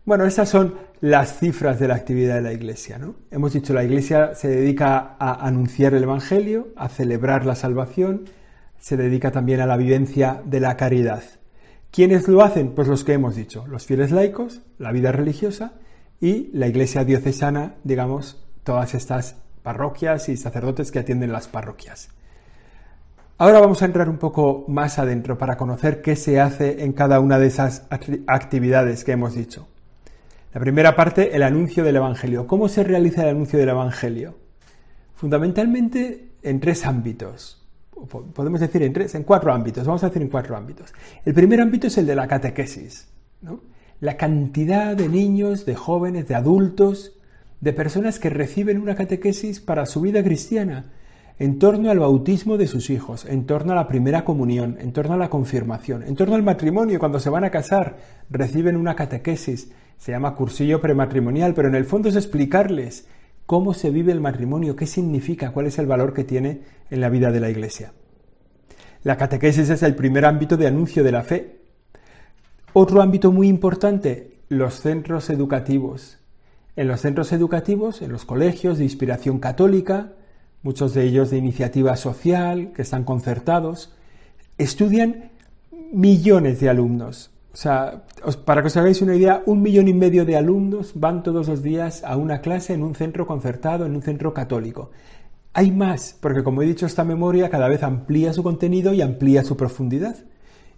Bueno, 0.04 0.24
estas 0.24 0.48
son 0.48 0.74
las 1.00 1.38
cifras 1.38 1.78
de 1.78 1.86
la 1.86 1.94
actividad 1.94 2.34
de 2.34 2.42
la 2.42 2.52
Iglesia. 2.52 2.98
¿no? 2.98 3.14
Hemos 3.30 3.52
dicho, 3.52 3.72
la 3.72 3.84
Iglesia 3.84 4.34
se 4.34 4.48
dedica 4.48 5.16
a 5.18 5.46
anunciar 5.46 5.94
el 5.94 6.02
Evangelio, 6.02 6.68
a 6.74 6.88
celebrar 6.88 7.46
la 7.46 7.54
salvación, 7.54 8.24
se 8.80 8.96
dedica 8.96 9.30
también 9.30 9.60
a 9.60 9.66
la 9.66 9.76
vivencia 9.76 10.42
de 10.44 10.58
la 10.58 10.76
caridad. 10.76 11.22
¿Quiénes 11.92 12.26
lo 12.26 12.42
hacen? 12.42 12.74
Pues 12.74 12.88
los 12.88 13.04
que 13.04 13.12
hemos 13.12 13.36
dicho, 13.36 13.64
los 13.68 13.86
fieles 13.86 14.10
laicos, 14.10 14.62
la 14.78 14.90
vida 14.90 15.12
religiosa 15.12 15.74
y 16.20 16.50
la 16.52 16.66
Iglesia 16.66 17.04
diocesana, 17.04 17.76
digamos, 17.84 18.41
todas 18.64 18.94
estas 18.94 19.36
parroquias 19.62 20.28
y 20.28 20.36
sacerdotes 20.36 20.90
que 20.90 20.98
atienden 20.98 21.32
las 21.32 21.48
parroquias. 21.48 22.08
Ahora 23.38 23.60
vamos 23.60 23.82
a 23.82 23.86
entrar 23.86 24.08
un 24.08 24.18
poco 24.18 24.64
más 24.68 24.98
adentro 24.98 25.38
para 25.38 25.56
conocer 25.56 26.02
qué 26.02 26.14
se 26.16 26.40
hace 26.40 26.84
en 26.84 26.92
cada 26.92 27.18
una 27.18 27.38
de 27.38 27.46
esas 27.46 27.86
actividades 28.26 29.04
que 29.04 29.12
hemos 29.12 29.34
dicho. 29.34 29.66
La 30.54 30.60
primera 30.60 30.94
parte, 30.94 31.34
el 31.34 31.42
anuncio 31.42 31.82
del 31.82 31.96
Evangelio. 31.96 32.46
¿Cómo 32.46 32.68
se 32.68 32.84
realiza 32.84 33.22
el 33.22 33.30
anuncio 33.30 33.58
del 33.58 33.70
Evangelio? 33.70 34.36
Fundamentalmente 35.14 36.28
en 36.42 36.60
tres 36.60 36.84
ámbitos. 36.84 37.66
Podemos 38.34 38.60
decir 38.60 38.82
en 38.82 38.92
tres, 38.92 39.14
en 39.14 39.24
cuatro 39.24 39.52
ámbitos. 39.52 39.86
Vamos 39.86 40.04
a 40.04 40.08
decir 40.08 40.22
en 40.22 40.28
cuatro 40.28 40.56
ámbitos. 40.56 40.92
El 41.24 41.34
primer 41.34 41.60
ámbito 41.60 41.86
es 41.86 41.96
el 41.98 42.06
de 42.06 42.14
la 42.14 42.28
catequesis. 42.28 43.08
La 44.00 44.16
cantidad 44.16 44.94
de 44.94 45.08
niños, 45.08 45.64
de 45.64 45.74
jóvenes, 45.74 46.28
de 46.28 46.34
adultos, 46.34 47.16
de 47.62 47.72
personas 47.72 48.18
que 48.18 48.28
reciben 48.28 48.78
una 48.78 48.94
catequesis 48.94 49.60
para 49.60 49.86
su 49.86 50.02
vida 50.02 50.22
cristiana 50.22 50.92
en 51.38 51.58
torno 51.58 51.90
al 51.90 51.98
bautismo 51.98 52.58
de 52.58 52.66
sus 52.66 52.90
hijos, 52.90 53.24
en 53.24 53.46
torno 53.46 53.72
a 53.72 53.76
la 53.76 53.88
primera 53.88 54.22
comunión, 54.22 54.76
en 54.78 54.92
torno 54.92 55.14
a 55.14 55.16
la 55.16 55.30
confirmación, 55.30 56.02
en 56.02 56.14
torno 56.14 56.34
al 56.34 56.42
matrimonio, 56.42 56.98
cuando 56.98 57.18
se 57.18 57.30
van 57.30 57.44
a 57.44 57.50
casar, 57.50 57.96
reciben 58.28 58.76
una 58.76 58.94
catequesis 58.94 59.72
se 60.02 60.10
llama 60.10 60.34
cursillo 60.34 60.80
prematrimonial, 60.80 61.54
pero 61.54 61.68
en 61.68 61.76
el 61.76 61.84
fondo 61.84 62.08
es 62.08 62.16
explicarles 62.16 63.06
cómo 63.46 63.72
se 63.72 63.90
vive 63.90 64.10
el 64.10 64.20
matrimonio, 64.20 64.74
qué 64.74 64.88
significa, 64.88 65.52
cuál 65.52 65.66
es 65.66 65.78
el 65.78 65.86
valor 65.86 66.12
que 66.12 66.24
tiene 66.24 66.62
en 66.90 67.00
la 67.00 67.08
vida 67.08 67.30
de 67.30 67.38
la 67.38 67.50
Iglesia. 67.50 67.92
La 69.04 69.16
catequesis 69.16 69.70
es 69.70 69.80
el 69.84 69.94
primer 69.94 70.24
ámbito 70.24 70.56
de 70.56 70.66
anuncio 70.66 71.04
de 71.04 71.12
la 71.12 71.22
fe. 71.22 71.60
Otro 72.72 73.00
ámbito 73.00 73.30
muy 73.30 73.46
importante, 73.46 74.38
los 74.48 74.80
centros 74.80 75.30
educativos. 75.30 76.18
En 76.74 76.88
los 76.88 77.00
centros 77.00 77.32
educativos, 77.32 78.00
en 78.02 78.12
los 78.12 78.24
colegios 78.24 78.78
de 78.78 78.84
inspiración 78.84 79.38
católica, 79.38 80.12
muchos 80.62 80.94
de 80.94 81.04
ellos 81.04 81.30
de 81.30 81.36
iniciativa 81.36 81.96
social, 81.96 82.72
que 82.72 82.82
están 82.82 83.04
concertados, 83.04 83.94
estudian 84.58 85.30
millones 85.92 86.60
de 86.60 86.70
alumnos. 86.70 87.30
O 87.52 87.56
sea, 87.56 88.04
para 88.46 88.62
que 88.62 88.68
os 88.68 88.76
hagáis 88.78 89.02
una 89.02 89.14
idea, 89.14 89.42
un 89.44 89.60
millón 89.60 89.88
y 89.88 89.92
medio 89.92 90.24
de 90.24 90.36
alumnos 90.36 90.92
van 90.94 91.22
todos 91.22 91.48
los 91.48 91.62
días 91.62 92.02
a 92.04 92.16
una 92.16 92.40
clase 92.40 92.72
en 92.72 92.82
un 92.82 92.94
centro 92.94 93.26
concertado, 93.26 93.84
en 93.84 93.94
un 93.94 94.02
centro 94.02 94.32
católico. 94.32 94.90
Hay 95.52 95.70
más, 95.70 96.16
porque 96.18 96.42
como 96.42 96.62
he 96.62 96.66
dicho, 96.66 96.86
esta 96.86 97.04
memoria 97.04 97.50
cada 97.50 97.68
vez 97.68 97.82
amplía 97.82 98.32
su 98.32 98.42
contenido 98.42 98.94
y 98.94 99.02
amplía 99.02 99.44
su 99.44 99.58
profundidad. 99.58 100.16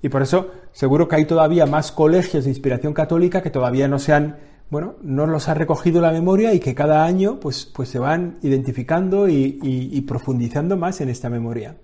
Y 0.02 0.08
por 0.08 0.22
eso 0.22 0.50
seguro 0.72 1.06
que 1.06 1.14
hay 1.14 1.26
todavía 1.26 1.64
más 1.64 1.92
colegios 1.92 2.44
de 2.44 2.50
inspiración 2.50 2.92
católica 2.92 3.40
que 3.40 3.50
todavía 3.50 3.86
no 3.86 4.00
se 4.00 4.12
han, 4.12 4.36
bueno, 4.70 4.96
no 5.02 5.26
los 5.26 5.48
ha 5.48 5.54
recogido 5.54 6.00
la 6.00 6.12
memoria 6.12 6.52
y 6.54 6.60
que 6.60 6.74
cada 6.74 7.04
año 7.04 7.38
pues, 7.40 7.66
pues 7.66 7.88
se 7.88 7.98
van 7.98 8.38
identificando 8.42 9.28
y, 9.28 9.58
y 9.62 10.00
profundizando 10.02 10.76
más 10.76 11.00
en 11.00 11.08
esta 11.08 11.30
memoria. 11.30 11.76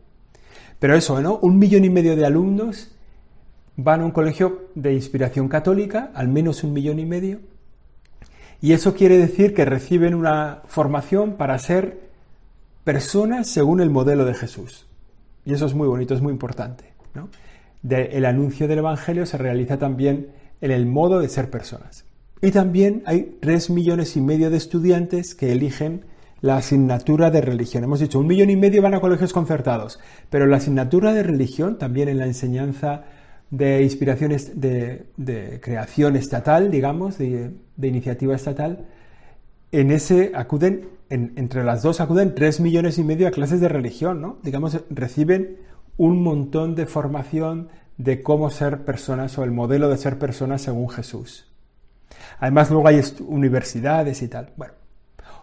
Pero 0.79 0.97
eso, 0.97 1.21
¿no? 1.21 1.39
Un 1.43 1.59
millón 1.59 1.85
y 1.85 1.91
medio 1.91 2.17
de 2.17 2.27
alumnos 2.27 2.91
van 3.77 4.01
a 4.01 4.05
un 4.05 4.11
colegio 4.11 4.69
de 4.75 4.95
inspiración 4.95 5.49
católica, 5.49 6.11
al 6.15 6.29
menos 6.29 6.65
un 6.65 6.73
millón 6.73 6.99
y 6.99 7.07
medio, 7.07 7.41
y 8.63 8.73
eso 8.73 8.95
quiere 8.95 9.17
decir 9.17 9.55
que 9.55 9.65
reciben 9.65 10.15
una 10.15 10.63
formación 10.67 11.35
para 11.35 11.59
ser 11.59 12.11
personas 12.85 13.49
según 13.49 13.81
el 13.81 13.91
modelo 13.91 14.25
de 14.25 14.35
Jesús. 14.35 14.87
Y 15.47 15.55
eso 15.55 15.67
es 15.67 15.75
muy 15.75 15.89
bonito, 15.89 16.15
es 16.15 16.21
muy 16.21 16.33
importante. 16.33 16.85
el 17.83 18.25
anuncio 18.27 18.69
del 18.69 18.79
Evangelio 18.79 19.25
se 19.25 19.39
realiza 19.39 19.79
también 19.79 20.29
en 20.61 20.71
el 20.71 20.85
modo 20.85 21.21
de 21.21 21.29
ser 21.29 21.51
personas. 21.51 22.05
Y 22.43 22.53
también 22.53 23.03
hay 23.05 23.37
tres 23.41 23.69
millones 23.69 24.17
y 24.17 24.21
medio 24.21 24.51
de 24.51 24.57
estudiantes 24.57 25.35
que 25.35 25.53
eligen 25.53 26.05
la 26.41 26.57
asignatura 26.57 27.31
de 27.31 27.43
religión. 27.43 27.85
Hemos 27.85 28.01
dicho, 28.01 28.19
un 28.19 28.27
millón 28.27 28.49
y 28.49 28.57
medio 28.57 28.81
van 28.81 28.95
a 28.95 29.01
colegios 29.01 29.33
concertados, 29.33 30.01
pero 30.31 30.47
la 30.47 30.57
asignatura 30.57 31.13
de 31.13 31.23
religión, 31.23 31.79
también 31.79 32.09
en 32.09 32.19
la 32.19 32.27
enseñanza 32.27 33.05
de 33.51 33.83
inspiraciones 33.83 34.61
de, 34.61 35.07
creación 35.61 36.17
estatal, 36.17 36.71
digamos, 36.71 37.19
de, 37.19 37.53
iniciativa 37.83 38.35
estatal, 38.35 38.87
en 39.73 39.91
ese 39.91 40.33
acuden, 40.35 40.89
entre 41.11 41.63
las 41.63 41.83
dos 41.83 42.01
acuden 42.01 42.35
tres 42.35 42.59
millones 42.59 42.99
y 42.99 43.05
medio 43.05 43.29
a 43.29 43.33
clases 43.33 43.61
de 43.61 43.69
religión, 43.69 44.23
¿no? 44.23 44.39
Digamos, 44.43 44.81
reciben 44.89 45.59
un 45.97 46.23
montón 46.23 46.75
de 46.75 46.87
formación 46.87 47.69
de 47.99 48.23
cómo 48.23 48.51
ser 48.51 48.85
personas 48.85 49.37
o 49.37 49.45
el 49.45 49.51
modelo 49.51 49.91
de 49.91 49.99
ser 49.99 50.19
personas 50.19 50.63
según 50.63 50.89
Jesús. 50.89 51.50
Además, 52.39 52.71
luego 52.71 52.89
hay 52.89 53.01
universidades 53.27 54.23
y 54.23 54.29
tal. 54.29 54.51
Bueno, 54.57 54.75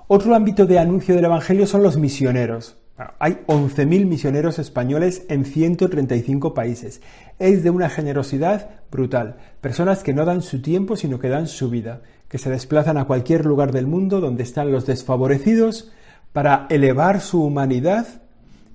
otro 0.07 0.35
ámbito 0.35 0.65
de 0.65 0.79
anuncio 0.79 1.15
del 1.15 1.25
Evangelio 1.25 1.67
son 1.67 1.83
los 1.83 1.97
misioneros 1.97 2.77
hay 3.19 3.43
11.000 3.47 4.05
misioneros 4.05 4.57
españoles 4.57 5.25
en 5.29 5.45
135 5.45 6.53
países. 6.53 7.01
Es 7.37 7.63
de 7.63 7.69
una 7.69 7.89
generosidad 7.89 8.69
brutal. 8.91 9.37
Personas 9.61 10.03
que 10.03 10.13
no 10.13 10.25
dan 10.25 10.41
su 10.41 10.61
tiempo, 10.61 10.95
sino 10.95 11.19
que 11.19 11.29
dan 11.29 11.47
su 11.47 11.69
vida, 11.69 12.01
que 12.27 12.39
se 12.39 12.49
desplazan 12.49 12.97
a 12.97 13.05
cualquier 13.05 13.45
lugar 13.45 13.71
del 13.71 13.85
mundo 13.85 14.19
donde 14.19 14.43
están 14.43 14.71
los 14.71 14.87
desfavorecidos 14.87 15.91
para 16.33 16.65
elevar 16.69 17.21
su 17.21 17.43
humanidad 17.43 18.07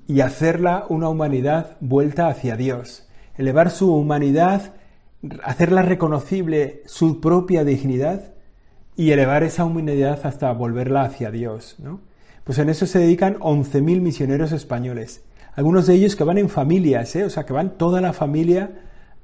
y 0.06 0.20
hacerla 0.20 0.84
una 0.88 1.08
humanidad 1.08 1.76
vuelta 1.80 2.28
hacia 2.28 2.56
Dios. 2.56 3.08
Elevar 3.37 3.70
su 3.70 3.92
humanidad, 3.92 4.75
hacerla 5.43 5.83
reconocible 5.83 6.83
su 6.87 7.21
propia 7.21 7.64
dignidad 7.64 8.33
y 8.97 9.11
elevar 9.11 9.43
esa 9.43 9.64
humanidad 9.64 10.21
hasta 10.25 10.52
volverla 10.52 11.02
hacia 11.02 11.31
Dios, 11.31 11.76
¿no? 11.79 12.00
Pues 12.45 12.59
en 12.59 12.69
eso 12.69 12.87
se 12.87 12.99
dedican 12.99 13.38
11.000 13.38 14.00
misioneros 14.00 14.52
españoles. 14.52 15.23
Algunos 15.55 15.87
de 15.87 15.95
ellos 15.95 16.17
que 16.17 16.25
van 16.25 16.38
en 16.38 16.49
familias, 16.49 17.14
¿eh? 17.14 17.25
o 17.25 17.31
sea, 17.31 17.45
que 17.45 17.52
van 17.52 17.76
toda 17.76 18.00
la 18.00 18.12
familia 18.12 18.71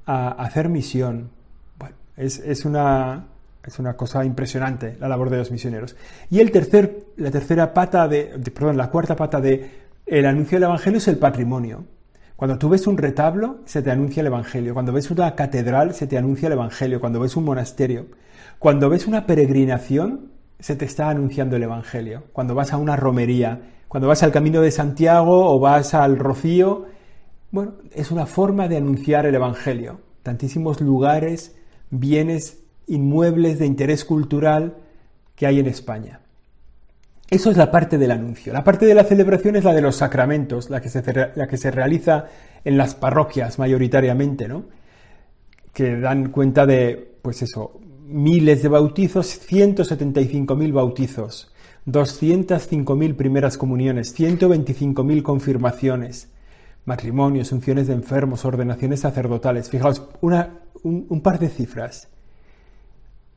a, 0.07 0.29
hacer 0.31 0.69
misión. 0.69 1.31
Bueno, 1.79 1.97
es, 2.17 2.65
una, 2.65 3.27
Es 3.65 3.79
una 3.79 3.95
cosa 3.97 4.25
impresionante 4.25 4.97
la 5.01 5.09
labor 5.09 5.31
de 5.31 5.39
los 5.39 5.51
misioneros. 5.51 5.97
Y 6.31 6.39
el 6.39 6.53
tercer, 6.53 7.07
la 7.17 7.31
tercera 7.31 7.75
pata 7.75 8.07
de, 8.07 8.39
perdón, 8.55 8.77
la 8.77 8.91
cuarta 8.91 9.17
pata 9.17 9.41
de 9.41 9.89
el 10.07 10.25
anuncio 10.25 10.57
del 10.57 10.65
Evangelio 10.65 10.99
es 10.99 11.09
el 11.09 11.19
patrimonio. 11.19 11.85
Cuando 12.39 12.57
tú 12.57 12.69
ves 12.69 12.87
un 12.87 12.97
retablo, 12.97 13.59
se 13.65 13.83
te 13.83 13.91
anuncia 13.91 14.21
el 14.21 14.29
Evangelio. 14.29 14.73
Cuando 14.73 14.93
ves 14.93 15.11
una 15.11 15.35
catedral, 15.35 15.93
se 15.93 16.07
te 16.07 16.17
anuncia 16.17 16.47
el 16.47 16.53
Evangelio. 16.53 17.01
Cuando 17.01 17.19
ves 17.19 17.35
un 17.35 17.43
monasterio. 17.43 18.07
Cuando 18.61 18.89
ves 18.89 19.09
una 19.09 19.27
peregrinación, 19.27 20.31
se 20.61 20.77
te 20.77 20.85
está 20.85 21.11
anunciando 21.11 21.57
el 21.57 21.65
Evangelio. 21.65 22.23
Cuando 22.33 22.55
vas 22.55 22.73
a 22.73 22.77
una 22.77 22.95
romería, 22.95 23.63
cuando 23.89 24.07
vas 24.07 24.23
al 24.23 24.31
Camino 24.31 24.61
de 24.61 24.71
Santiago 24.71 25.53
o 25.53 25.59
vas 25.59 25.95
al 25.95 26.17
Rocío, 26.17 26.87
bueno, 27.51 27.73
es 27.93 28.13
una 28.13 28.25
forma 28.25 28.69
de 28.69 28.77
anunciar 28.77 29.27
el 29.27 29.35
Evangelio. 29.35 29.99
Tantísimos 30.23 30.81
lugares, 30.81 31.57
bienes 31.91 32.63
inmuebles 32.87 33.59
de 33.59 33.67
interés 33.67 34.05
cultural 34.05 34.77
que 35.35 35.49
hay 35.49 35.59
en 35.59 35.67
España. 35.67 36.21
Eso 37.31 37.51
es 37.51 37.59
la 37.59 37.71
parte 37.71 37.99
del 37.99 38.11
anuncio. 38.11 38.55
La 38.55 38.65
parte 38.65 38.87
de 38.87 38.95
la 38.95 39.05
celebración 39.05 39.57
es 39.57 39.65
la 39.65 39.75
de 39.75 39.83
los 39.83 39.97
sacramentos, 39.97 40.71
la 40.71 40.81
que 40.81 40.89
se, 40.89 41.71
realiza 41.71 42.27
en 42.65 42.79
las 42.79 42.95
parroquias 42.95 43.59
mayoritariamente, 43.59 44.49
¿no? 44.49 44.65
Que 45.75 46.01
dan 46.01 46.31
cuenta 46.31 46.65
de, 46.65 47.17
pues 47.21 47.43
eso, 47.43 47.81
miles 48.07 48.63
de 48.63 48.69
bautizos, 48.71 49.39
175.000 49.47 50.73
bautizos, 50.73 51.53
205.000 51.87 53.15
primeras 53.15 53.59
comuniones, 53.59 54.19
125.000 54.19 55.23
confirmaciones, 55.23 56.33
matrimonios, 56.87 57.53
unciones 57.53 57.89
de 57.89 57.93
enfermos, 57.93 58.47
ordenaciones 58.47 59.01
sacerdotales. 59.01 59.69
Fijaos, 59.69 60.03
una, 60.23 60.61
un 60.83 61.21
par 61.21 61.39
de 61.39 61.51
cifras. 61.51 62.09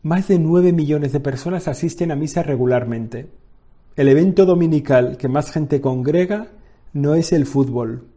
Más 0.01 0.29
de 0.29 0.39
9 0.39 0.71
millones 0.71 1.11
de 1.11 1.19
personas 1.19 1.67
asisten 1.67 2.11
a 2.11 2.15
misa 2.15 2.41
regularmente. 2.41 3.40
El 4.01 4.07
evento 4.07 4.47
dominical 4.47 5.15
que 5.15 5.27
más 5.27 5.51
gente 5.51 5.79
congrega 5.79 6.47
no 6.91 7.13
es 7.13 7.31
el 7.33 7.45
fútbol, 7.45 8.07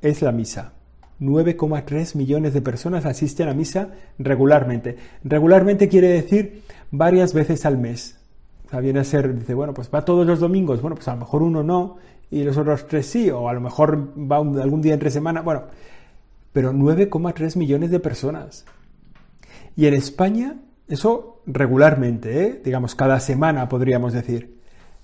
es 0.00 0.22
la 0.22 0.30
misa. 0.30 0.74
9,3 1.18 2.14
millones 2.14 2.54
de 2.54 2.62
personas 2.62 3.04
asisten 3.04 3.48
a 3.48 3.52
misa 3.52 3.88
regularmente. 4.16 4.96
Regularmente 5.24 5.88
quiere 5.88 6.06
decir 6.06 6.62
varias 6.92 7.34
veces 7.34 7.66
al 7.66 7.78
mes. 7.78 8.20
O 8.66 8.70
sea, 8.70 8.78
viene 8.78 9.00
a 9.00 9.04
ser, 9.04 9.36
dice, 9.36 9.54
bueno, 9.54 9.74
pues 9.74 9.90
va 9.92 10.04
todos 10.04 10.24
los 10.24 10.38
domingos. 10.38 10.80
Bueno, 10.80 10.94
pues 10.94 11.08
a 11.08 11.14
lo 11.14 11.22
mejor 11.22 11.42
uno 11.42 11.64
no 11.64 11.96
y 12.30 12.44
los 12.44 12.56
otros 12.56 12.86
tres 12.86 13.06
sí, 13.06 13.28
o 13.28 13.48
a 13.48 13.54
lo 13.54 13.60
mejor 13.60 14.12
va 14.16 14.36
algún 14.36 14.82
día 14.82 14.94
entre 14.94 15.10
semana. 15.10 15.42
Bueno, 15.42 15.64
pero 16.52 16.72
9,3 16.72 17.56
millones 17.56 17.90
de 17.90 17.98
personas. 17.98 18.66
Y 19.74 19.86
en 19.86 19.94
España 19.94 20.60
eso 20.86 21.40
regularmente, 21.44 22.44
¿eh? 22.44 22.60
digamos 22.64 22.94
cada 22.94 23.18
semana 23.18 23.68
podríamos 23.68 24.12
decir. 24.12 24.53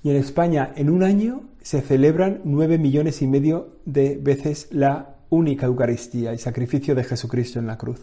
Y 0.02 0.10
en 0.10 0.16
España 0.16 0.72
en 0.76 0.90
un 0.90 1.02
año 1.02 1.42
se 1.62 1.82
celebran 1.82 2.40
nueve 2.44 2.78
millones 2.78 3.20
y 3.22 3.26
medio 3.26 3.76
de 3.84 4.18
veces 4.20 4.68
la 4.70 5.16
única 5.28 5.66
Eucaristía 5.66 6.32
y 6.32 6.38
sacrificio 6.38 6.94
de 6.94 7.04
Jesucristo 7.04 7.58
en 7.58 7.66
la 7.66 7.76
cruz. 7.78 8.00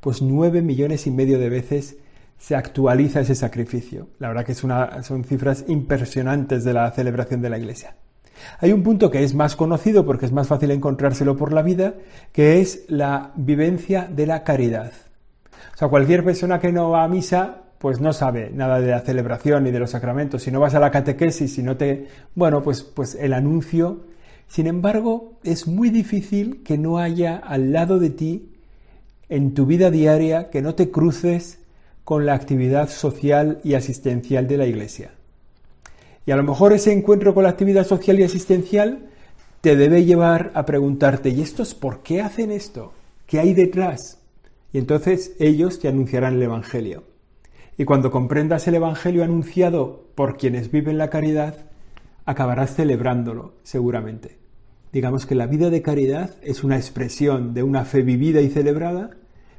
Pues 0.00 0.22
nueve 0.22 0.62
millones 0.62 1.06
y 1.06 1.10
medio 1.10 1.38
de 1.38 1.48
veces 1.48 1.96
se 2.38 2.54
actualiza 2.54 3.20
ese 3.20 3.34
sacrificio. 3.34 4.08
La 4.18 4.28
verdad 4.28 4.44
que 4.44 4.54
son 4.54 5.24
cifras 5.24 5.64
impresionantes 5.68 6.62
de 6.64 6.72
la 6.72 6.90
celebración 6.92 7.42
de 7.42 7.50
la 7.50 7.58
Iglesia. 7.58 7.96
Hay 8.60 8.72
un 8.72 8.82
punto 8.82 9.10
que 9.10 9.22
es 9.22 9.34
más 9.34 9.56
conocido 9.56 10.04
porque 10.04 10.26
es 10.26 10.32
más 10.32 10.48
fácil 10.48 10.70
encontrárselo 10.70 11.36
por 11.36 11.52
la 11.52 11.62
vida, 11.62 11.94
que 12.32 12.60
es 12.60 12.84
la 12.88 13.32
vivencia 13.36 14.08
de 14.10 14.26
la 14.26 14.44
caridad. 14.44 14.92
O 15.74 15.76
sea, 15.76 15.88
cualquier 15.88 16.24
persona 16.24 16.60
que 16.60 16.72
no 16.72 16.90
va 16.90 17.04
a 17.04 17.08
misa, 17.08 17.62
pues 17.84 18.00
no 18.00 18.14
sabe 18.14 18.48
nada 18.50 18.80
de 18.80 18.90
la 18.90 19.02
celebración 19.02 19.64
ni 19.64 19.70
de 19.70 19.78
los 19.78 19.90
sacramentos. 19.90 20.42
Si 20.42 20.50
no 20.50 20.58
vas 20.58 20.74
a 20.74 20.80
la 20.80 20.90
catequesis, 20.90 21.52
si 21.52 21.62
no 21.62 21.76
te... 21.76 22.08
Bueno, 22.34 22.62
pues, 22.62 22.82
pues 22.82 23.14
el 23.14 23.34
anuncio. 23.34 24.06
Sin 24.48 24.66
embargo, 24.66 25.34
es 25.44 25.66
muy 25.66 25.90
difícil 25.90 26.62
que 26.62 26.78
no 26.78 26.96
haya 26.96 27.36
al 27.36 27.74
lado 27.74 27.98
de 27.98 28.08
ti, 28.08 28.54
en 29.28 29.52
tu 29.52 29.66
vida 29.66 29.90
diaria, 29.90 30.48
que 30.48 30.62
no 30.62 30.74
te 30.74 30.90
cruces 30.90 31.58
con 32.04 32.24
la 32.24 32.32
actividad 32.32 32.88
social 32.88 33.60
y 33.62 33.74
asistencial 33.74 34.48
de 34.48 34.56
la 34.56 34.64
Iglesia. 34.64 35.10
Y 36.24 36.30
a 36.30 36.36
lo 36.36 36.42
mejor 36.42 36.72
ese 36.72 36.90
encuentro 36.90 37.34
con 37.34 37.42
la 37.42 37.50
actividad 37.50 37.86
social 37.86 38.18
y 38.18 38.22
asistencial 38.22 39.10
te 39.60 39.76
debe 39.76 40.06
llevar 40.06 40.52
a 40.54 40.64
preguntarte, 40.64 41.28
¿y 41.28 41.42
estos 41.42 41.74
por 41.74 42.02
qué 42.02 42.22
hacen 42.22 42.50
esto? 42.50 42.94
¿Qué 43.26 43.40
hay 43.40 43.52
detrás? 43.52 44.20
y 44.72 44.78
entonces 44.78 45.34
ellos 45.38 45.78
te 45.78 45.86
anunciarán 45.86 46.34
el 46.34 46.42
Evangelio. 46.44 47.13
Y 47.76 47.84
cuando 47.84 48.10
comprendas 48.10 48.68
el 48.68 48.76
Evangelio 48.76 49.24
anunciado 49.24 50.08
por 50.14 50.36
quienes 50.36 50.70
viven 50.70 50.98
la 50.98 51.10
caridad, 51.10 51.70
acabarás 52.24 52.74
celebrándolo, 52.74 53.54
seguramente. 53.62 54.38
Digamos 54.92 55.26
que 55.26 55.34
la 55.34 55.48
vida 55.48 55.70
de 55.70 55.82
caridad 55.82 56.30
es 56.42 56.62
una 56.62 56.76
expresión 56.76 57.52
de 57.52 57.64
una 57.64 57.84
fe 57.84 58.02
vivida 58.02 58.40
y 58.40 58.48
celebrada, 58.48 59.10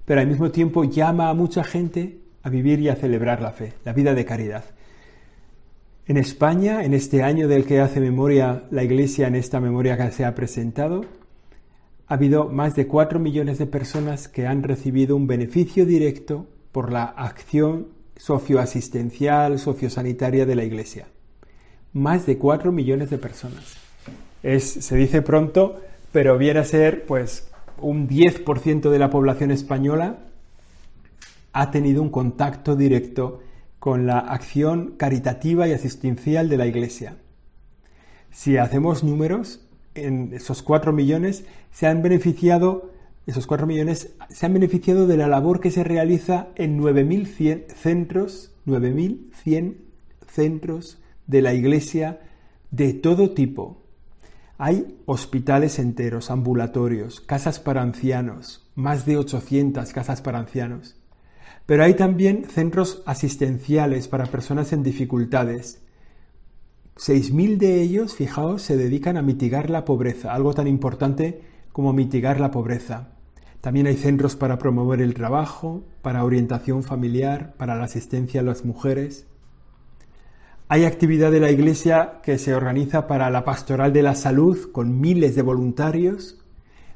pero 0.06 0.22
al 0.22 0.28
mismo 0.28 0.52
tiempo 0.52 0.86
llama 0.86 1.30
a 1.30 1.34
mucha 1.34 1.64
gente 1.64 2.20
a 2.42 2.50
vivir 2.50 2.80
y 2.80 2.90
a 2.90 2.96
celebrar 2.96 3.42
la 3.42 3.52
fe, 3.52 3.74
la 3.84 3.92
vida 3.92 4.14
de 4.14 4.24
caridad. 4.24 4.64
En 6.08 6.18
España, 6.18 6.86
en 6.86 6.94
este 6.94 7.24
año 7.24 7.48
del 7.48 7.66
que 7.66 7.82
hace 7.82 8.00
memoria 8.00 8.64
la 8.72 8.84
Iglesia, 8.84 9.28
en 9.28 9.36
esta 9.36 9.60
memoria 9.60 9.98
que 9.98 10.12
se 10.12 10.24
ha 10.24 10.36
presentado, 10.36 11.04
ha 12.08 12.14
habido 12.14 12.48
más 12.48 12.76
de 12.76 12.88
4 12.88 13.20
millones 13.20 13.58
de 13.58 13.66
personas 13.66 14.28
que 14.28 14.46
han 14.46 14.64
recibido 14.64 15.16
un 15.16 15.26
beneficio 15.26 15.86
directo 15.86 16.48
por 16.72 16.92
la 16.92 17.06
acción 17.06 17.95
socioasistencial, 18.16 19.60
sociosanitaria 19.60 20.46
de 20.46 20.56
la 20.56 20.64
Iglesia. 20.64 21.08
Más 21.94 22.26
de 22.26 22.38
4 22.38 22.72
millones 22.72 23.10
de 23.10 23.18
personas. 23.18 23.76
Es, 24.44 24.64
se 24.64 24.96
dice 24.96 25.22
pronto, 25.22 25.82
pero 26.12 26.38
viene 26.38 26.60
a 26.60 26.66
ser 26.66 27.06
pues 27.06 27.50
un 27.80 28.08
10% 28.08 28.90
de 28.90 29.00
la 29.00 29.10
población 29.10 29.52
española 29.52 30.20
ha 31.54 31.72
tenido 31.72 32.02
un 32.02 32.10
contacto 32.10 32.76
directo 32.76 33.42
con 33.80 34.06
la 34.06 34.20
acción 34.20 34.96
caritativa 34.98 35.68
y 35.68 35.74
asistencial 35.74 36.50
de 36.50 36.58
la 36.58 36.68
Iglesia. 36.68 37.18
Si 38.32 38.58
hacemos 38.58 39.04
números, 39.04 39.62
en 39.94 40.34
esos 40.34 40.62
4 40.62 40.92
millones 40.92 41.46
se 41.72 41.88
han 41.88 42.02
beneficiado, 42.02 42.92
esos 43.26 43.48
4 43.48 43.66
millones 43.66 44.14
se 44.30 44.46
han 44.46 44.54
beneficiado 44.54 45.08
de 45.08 45.18
la 45.18 45.28
labor 45.28 45.60
que 45.60 45.72
se 45.72 45.84
realiza 45.84 46.50
en 46.56 46.80
9.100 46.80 47.68
centros, 47.70 48.54
9.100 48.66 49.78
centros 50.28 51.00
de 51.26 51.42
la 51.42 51.54
Iglesia 51.54 52.22
de 52.72 52.94
todo 52.94 53.32
tipo. 53.32 53.84
Hay 54.58 55.00
hospitales 55.06 55.80
enteros, 55.80 56.30
ambulatorios, 56.30 57.20
casas 57.20 57.60
para 57.60 57.82
ancianos, 57.82 58.70
más 58.76 59.06
de 59.06 59.18
800 59.18 59.92
casas 59.92 60.22
para 60.22 60.40
ancianos. 60.40 60.96
Pero 61.66 61.84
hay 61.84 61.96
también 61.96 62.46
centros 62.46 63.02
asistenciales 63.06 64.08
para 64.08 64.28
personas 64.28 64.72
en 64.72 64.84
dificultades, 64.84 65.82
6.000 66.98 67.58
de 67.58 67.82
ellos, 67.82 68.16
fijaos, 68.16 68.62
se 68.62 68.78
dedican 68.78 69.18
a 69.18 69.22
mitigar 69.22 69.70
la 69.70 69.84
pobreza, 69.84 70.34
algo 70.34 70.54
tan 70.54 70.68
importante 70.68 71.42
como 71.74 71.92
mitigar 71.92 72.40
la 72.40 72.52
pobreza. 72.52 73.15
También 73.66 73.88
hay 73.88 73.96
centros 73.96 74.36
para 74.36 74.60
promover 74.60 75.02
el 75.02 75.16
trabajo, 75.16 75.84
para 76.04 76.24
orientación 76.24 76.84
familiar, 76.84 77.56
para 77.58 77.76
la 77.76 77.86
asistencia 77.86 78.42
a 78.42 78.44
las 78.44 78.64
mujeres. 78.64 79.26
Hay 80.68 80.86
actividad 80.86 81.32
de 81.32 81.40
la 81.40 81.50
Iglesia 81.50 82.20
que 82.22 82.38
se 82.38 82.54
organiza 82.54 83.08
para 83.08 83.28
la 83.32 83.44
pastoral 83.44 83.92
de 83.92 84.04
la 84.04 84.14
salud 84.14 84.72
con 84.72 85.02
miles 85.02 85.36
de 85.36 85.42
voluntarios 85.42 86.46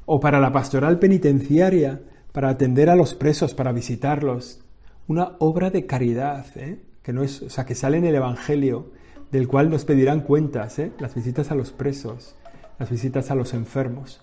o 0.06 0.20
para 0.20 0.38
la 0.38 0.52
pastoral 0.52 1.00
penitenciaria 1.00 2.02
para 2.30 2.50
atender 2.50 2.88
a 2.88 2.94
los 2.94 3.16
presos, 3.16 3.52
para 3.52 3.72
visitarlos. 3.72 4.60
Una 5.08 5.32
obra 5.40 5.70
de 5.70 5.86
caridad, 5.86 6.46
¿eh? 6.54 6.80
que 7.02 7.12
no 7.12 7.24
es, 7.24 7.42
o 7.42 7.50
sea, 7.50 7.66
que 7.66 7.74
sale 7.74 7.98
en 7.98 8.04
el 8.04 8.14
Evangelio 8.14 8.92
del 9.32 9.48
cual 9.48 9.70
nos 9.70 9.84
pedirán 9.84 10.20
cuentas, 10.20 10.78
¿eh? 10.78 10.92
las 11.00 11.16
visitas 11.16 11.50
a 11.50 11.56
los 11.56 11.72
presos, 11.72 12.36
las 12.78 12.90
visitas 12.90 13.32
a 13.32 13.34
los 13.34 13.54
enfermos. 13.54 14.22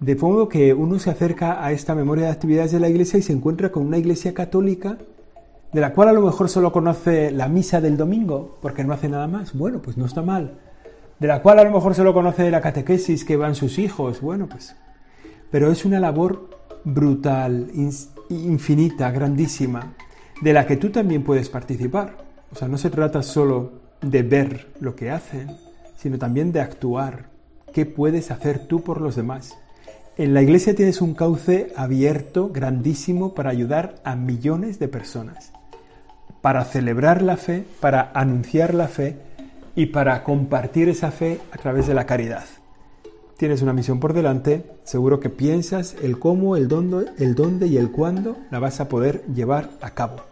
De 0.00 0.14
modo 0.16 0.48
que 0.48 0.74
uno 0.74 0.98
se 0.98 1.10
acerca 1.10 1.64
a 1.64 1.72
esta 1.72 1.94
memoria 1.94 2.26
de 2.26 2.32
actividades 2.32 2.72
de 2.72 2.80
la 2.80 2.88
Iglesia 2.88 3.18
y 3.18 3.22
se 3.22 3.32
encuentra 3.32 3.70
con 3.70 3.86
una 3.86 3.98
Iglesia 3.98 4.34
católica 4.34 4.98
de 5.72 5.80
la 5.80 5.92
cual 5.92 6.08
a 6.08 6.12
lo 6.12 6.22
mejor 6.22 6.48
solo 6.48 6.72
conoce 6.72 7.30
la 7.30 7.48
misa 7.48 7.80
del 7.80 7.96
domingo, 7.96 8.58
porque 8.62 8.84
no 8.84 8.92
hace 8.92 9.08
nada 9.08 9.26
más. 9.26 9.52
Bueno, 9.52 9.80
pues 9.80 9.96
no 9.96 10.06
está 10.06 10.22
mal. 10.22 10.58
De 11.18 11.26
la 11.26 11.42
cual 11.42 11.58
a 11.58 11.64
lo 11.64 11.70
mejor 11.70 11.94
solo 11.94 12.14
conoce 12.14 12.50
la 12.50 12.60
catequesis 12.60 13.24
que 13.24 13.36
van 13.36 13.54
sus 13.54 13.78
hijos. 13.78 14.20
Bueno, 14.20 14.46
pues... 14.48 14.76
Pero 15.50 15.70
es 15.70 15.84
una 15.84 16.00
labor 16.00 16.48
brutal, 16.84 17.70
infinita, 18.30 19.10
grandísima, 19.10 19.94
de 20.40 20.52
la 20.52 20.66
que 20.66 20.76
tú 20.76 20.90
también 20.90 21.24
puedes 21.24 21.48
participar. 21.48 22.16
O 22.52 22.54
sea, 22.54 22.68
no 22.68 22.78
se 22.78 22.90
trata 22.90 23.22
solo 23.22 23.72
de 24.00 24.22
ver 24.22 24.72
lo 24.80 24.96
que 24.96 25.10
hacen, 25.10 25.56
sino 25.96 26.18
también 26.18 26.52
de 26.52 26.60
actuar. 26.60 27.35
¿Qué 27.76 27.84
puedes 27.84 28.30
hacer 28.30 28.60
tú 28.60 28.80
por 28.80 29.02
los 29.02 29.16
demás? 29.16 29.58
En 30.16 30.32
la 30.32 30.40
iglesia 30.40 30.74
tienes 30.74 31.02
un 31.02 31.12
cauce 31.12 31.74
abierto, 31.76 32.48
grandísimo, 32.48 33.34
para 33.34 33.50
ayudar 33.50 33.96
a 34.02 34.16
millones 34.16 34.78
de 34.78 34.88
personas. 34.88 35.52
para 36.40 36.64
celebrar 36.64 37.20
la 37.20 37.36
fe, 37.36 37.64
para 37.80 38.12
anunciar 38.14 38.72
la 38.72 38.88
fe 38.88 39.16
y 39.74 39.86
para 39.86 40.24
compartir 40.24 40.88
esa 40.88 41.10
fe 41.10 41.38
a 41.52 41.58
través 41.58 41.86
de 41.86 41.92
la 41.92 42.06
caridad. 42.06 42.46
Tienes 43.36 43.60
una 43.60 43.74
misión 43.74 44.00
por 44.00 44.14
delante, 44.14 44.64
seguro 44.84 45.20
que 45.20 45.28
piensas 45.28 45.96
el 46.02 46.18
cómo, 46.18 46.56
el 46.56 46.68
dónde, 46.68 47.10
el 47.18 47.34
dónde 47.34 47.66
y 47.66 47.76
el 47.76 47.90
cuándo 47.90 48.38
la 48.50 48.58
vas 48.58 48.80
a 48.80 48.88
poder 48.88 49.22
llevar 49.26 49.68
a 49.82 49.90
cabo. 49.90 50.22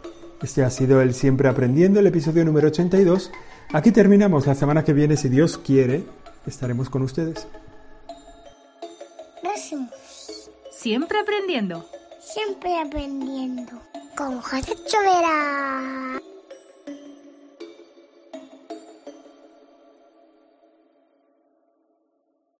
Este 0.40 0.64
ha 0.64 0.70
sido 0.70 1.02
el 1.02 1.12
Siempre 1.12 1.50
Aprendiendo, 1.50 2.00
el 2.00 2.06
episodio 2.06 2.42
número 2.42 2.68
82. 2.68 3.30
Aquí 3.74 3.90
terminamos. 3.92 4.46
La 4.46 4.54
semana 4.54 4.82
que 4.82 4.94
viene, 4.94 5.18
si 5.18 5.28
Dios 5.28 5.58
quiere, 5.58 6.04
estaremos 6.46 6.90
con 6.90 7.02
ustedes. 7.02 7.46
Gracias. 9.42 10.50
Siempre 10.70 11.18
aprendiendo. 11.20 11.88
Siempre 12.20 12.78
aprendiendo. 12.78 13.80
Con 14.16 14.40
José 14.40 14.74
Chovera. 14.86 16.20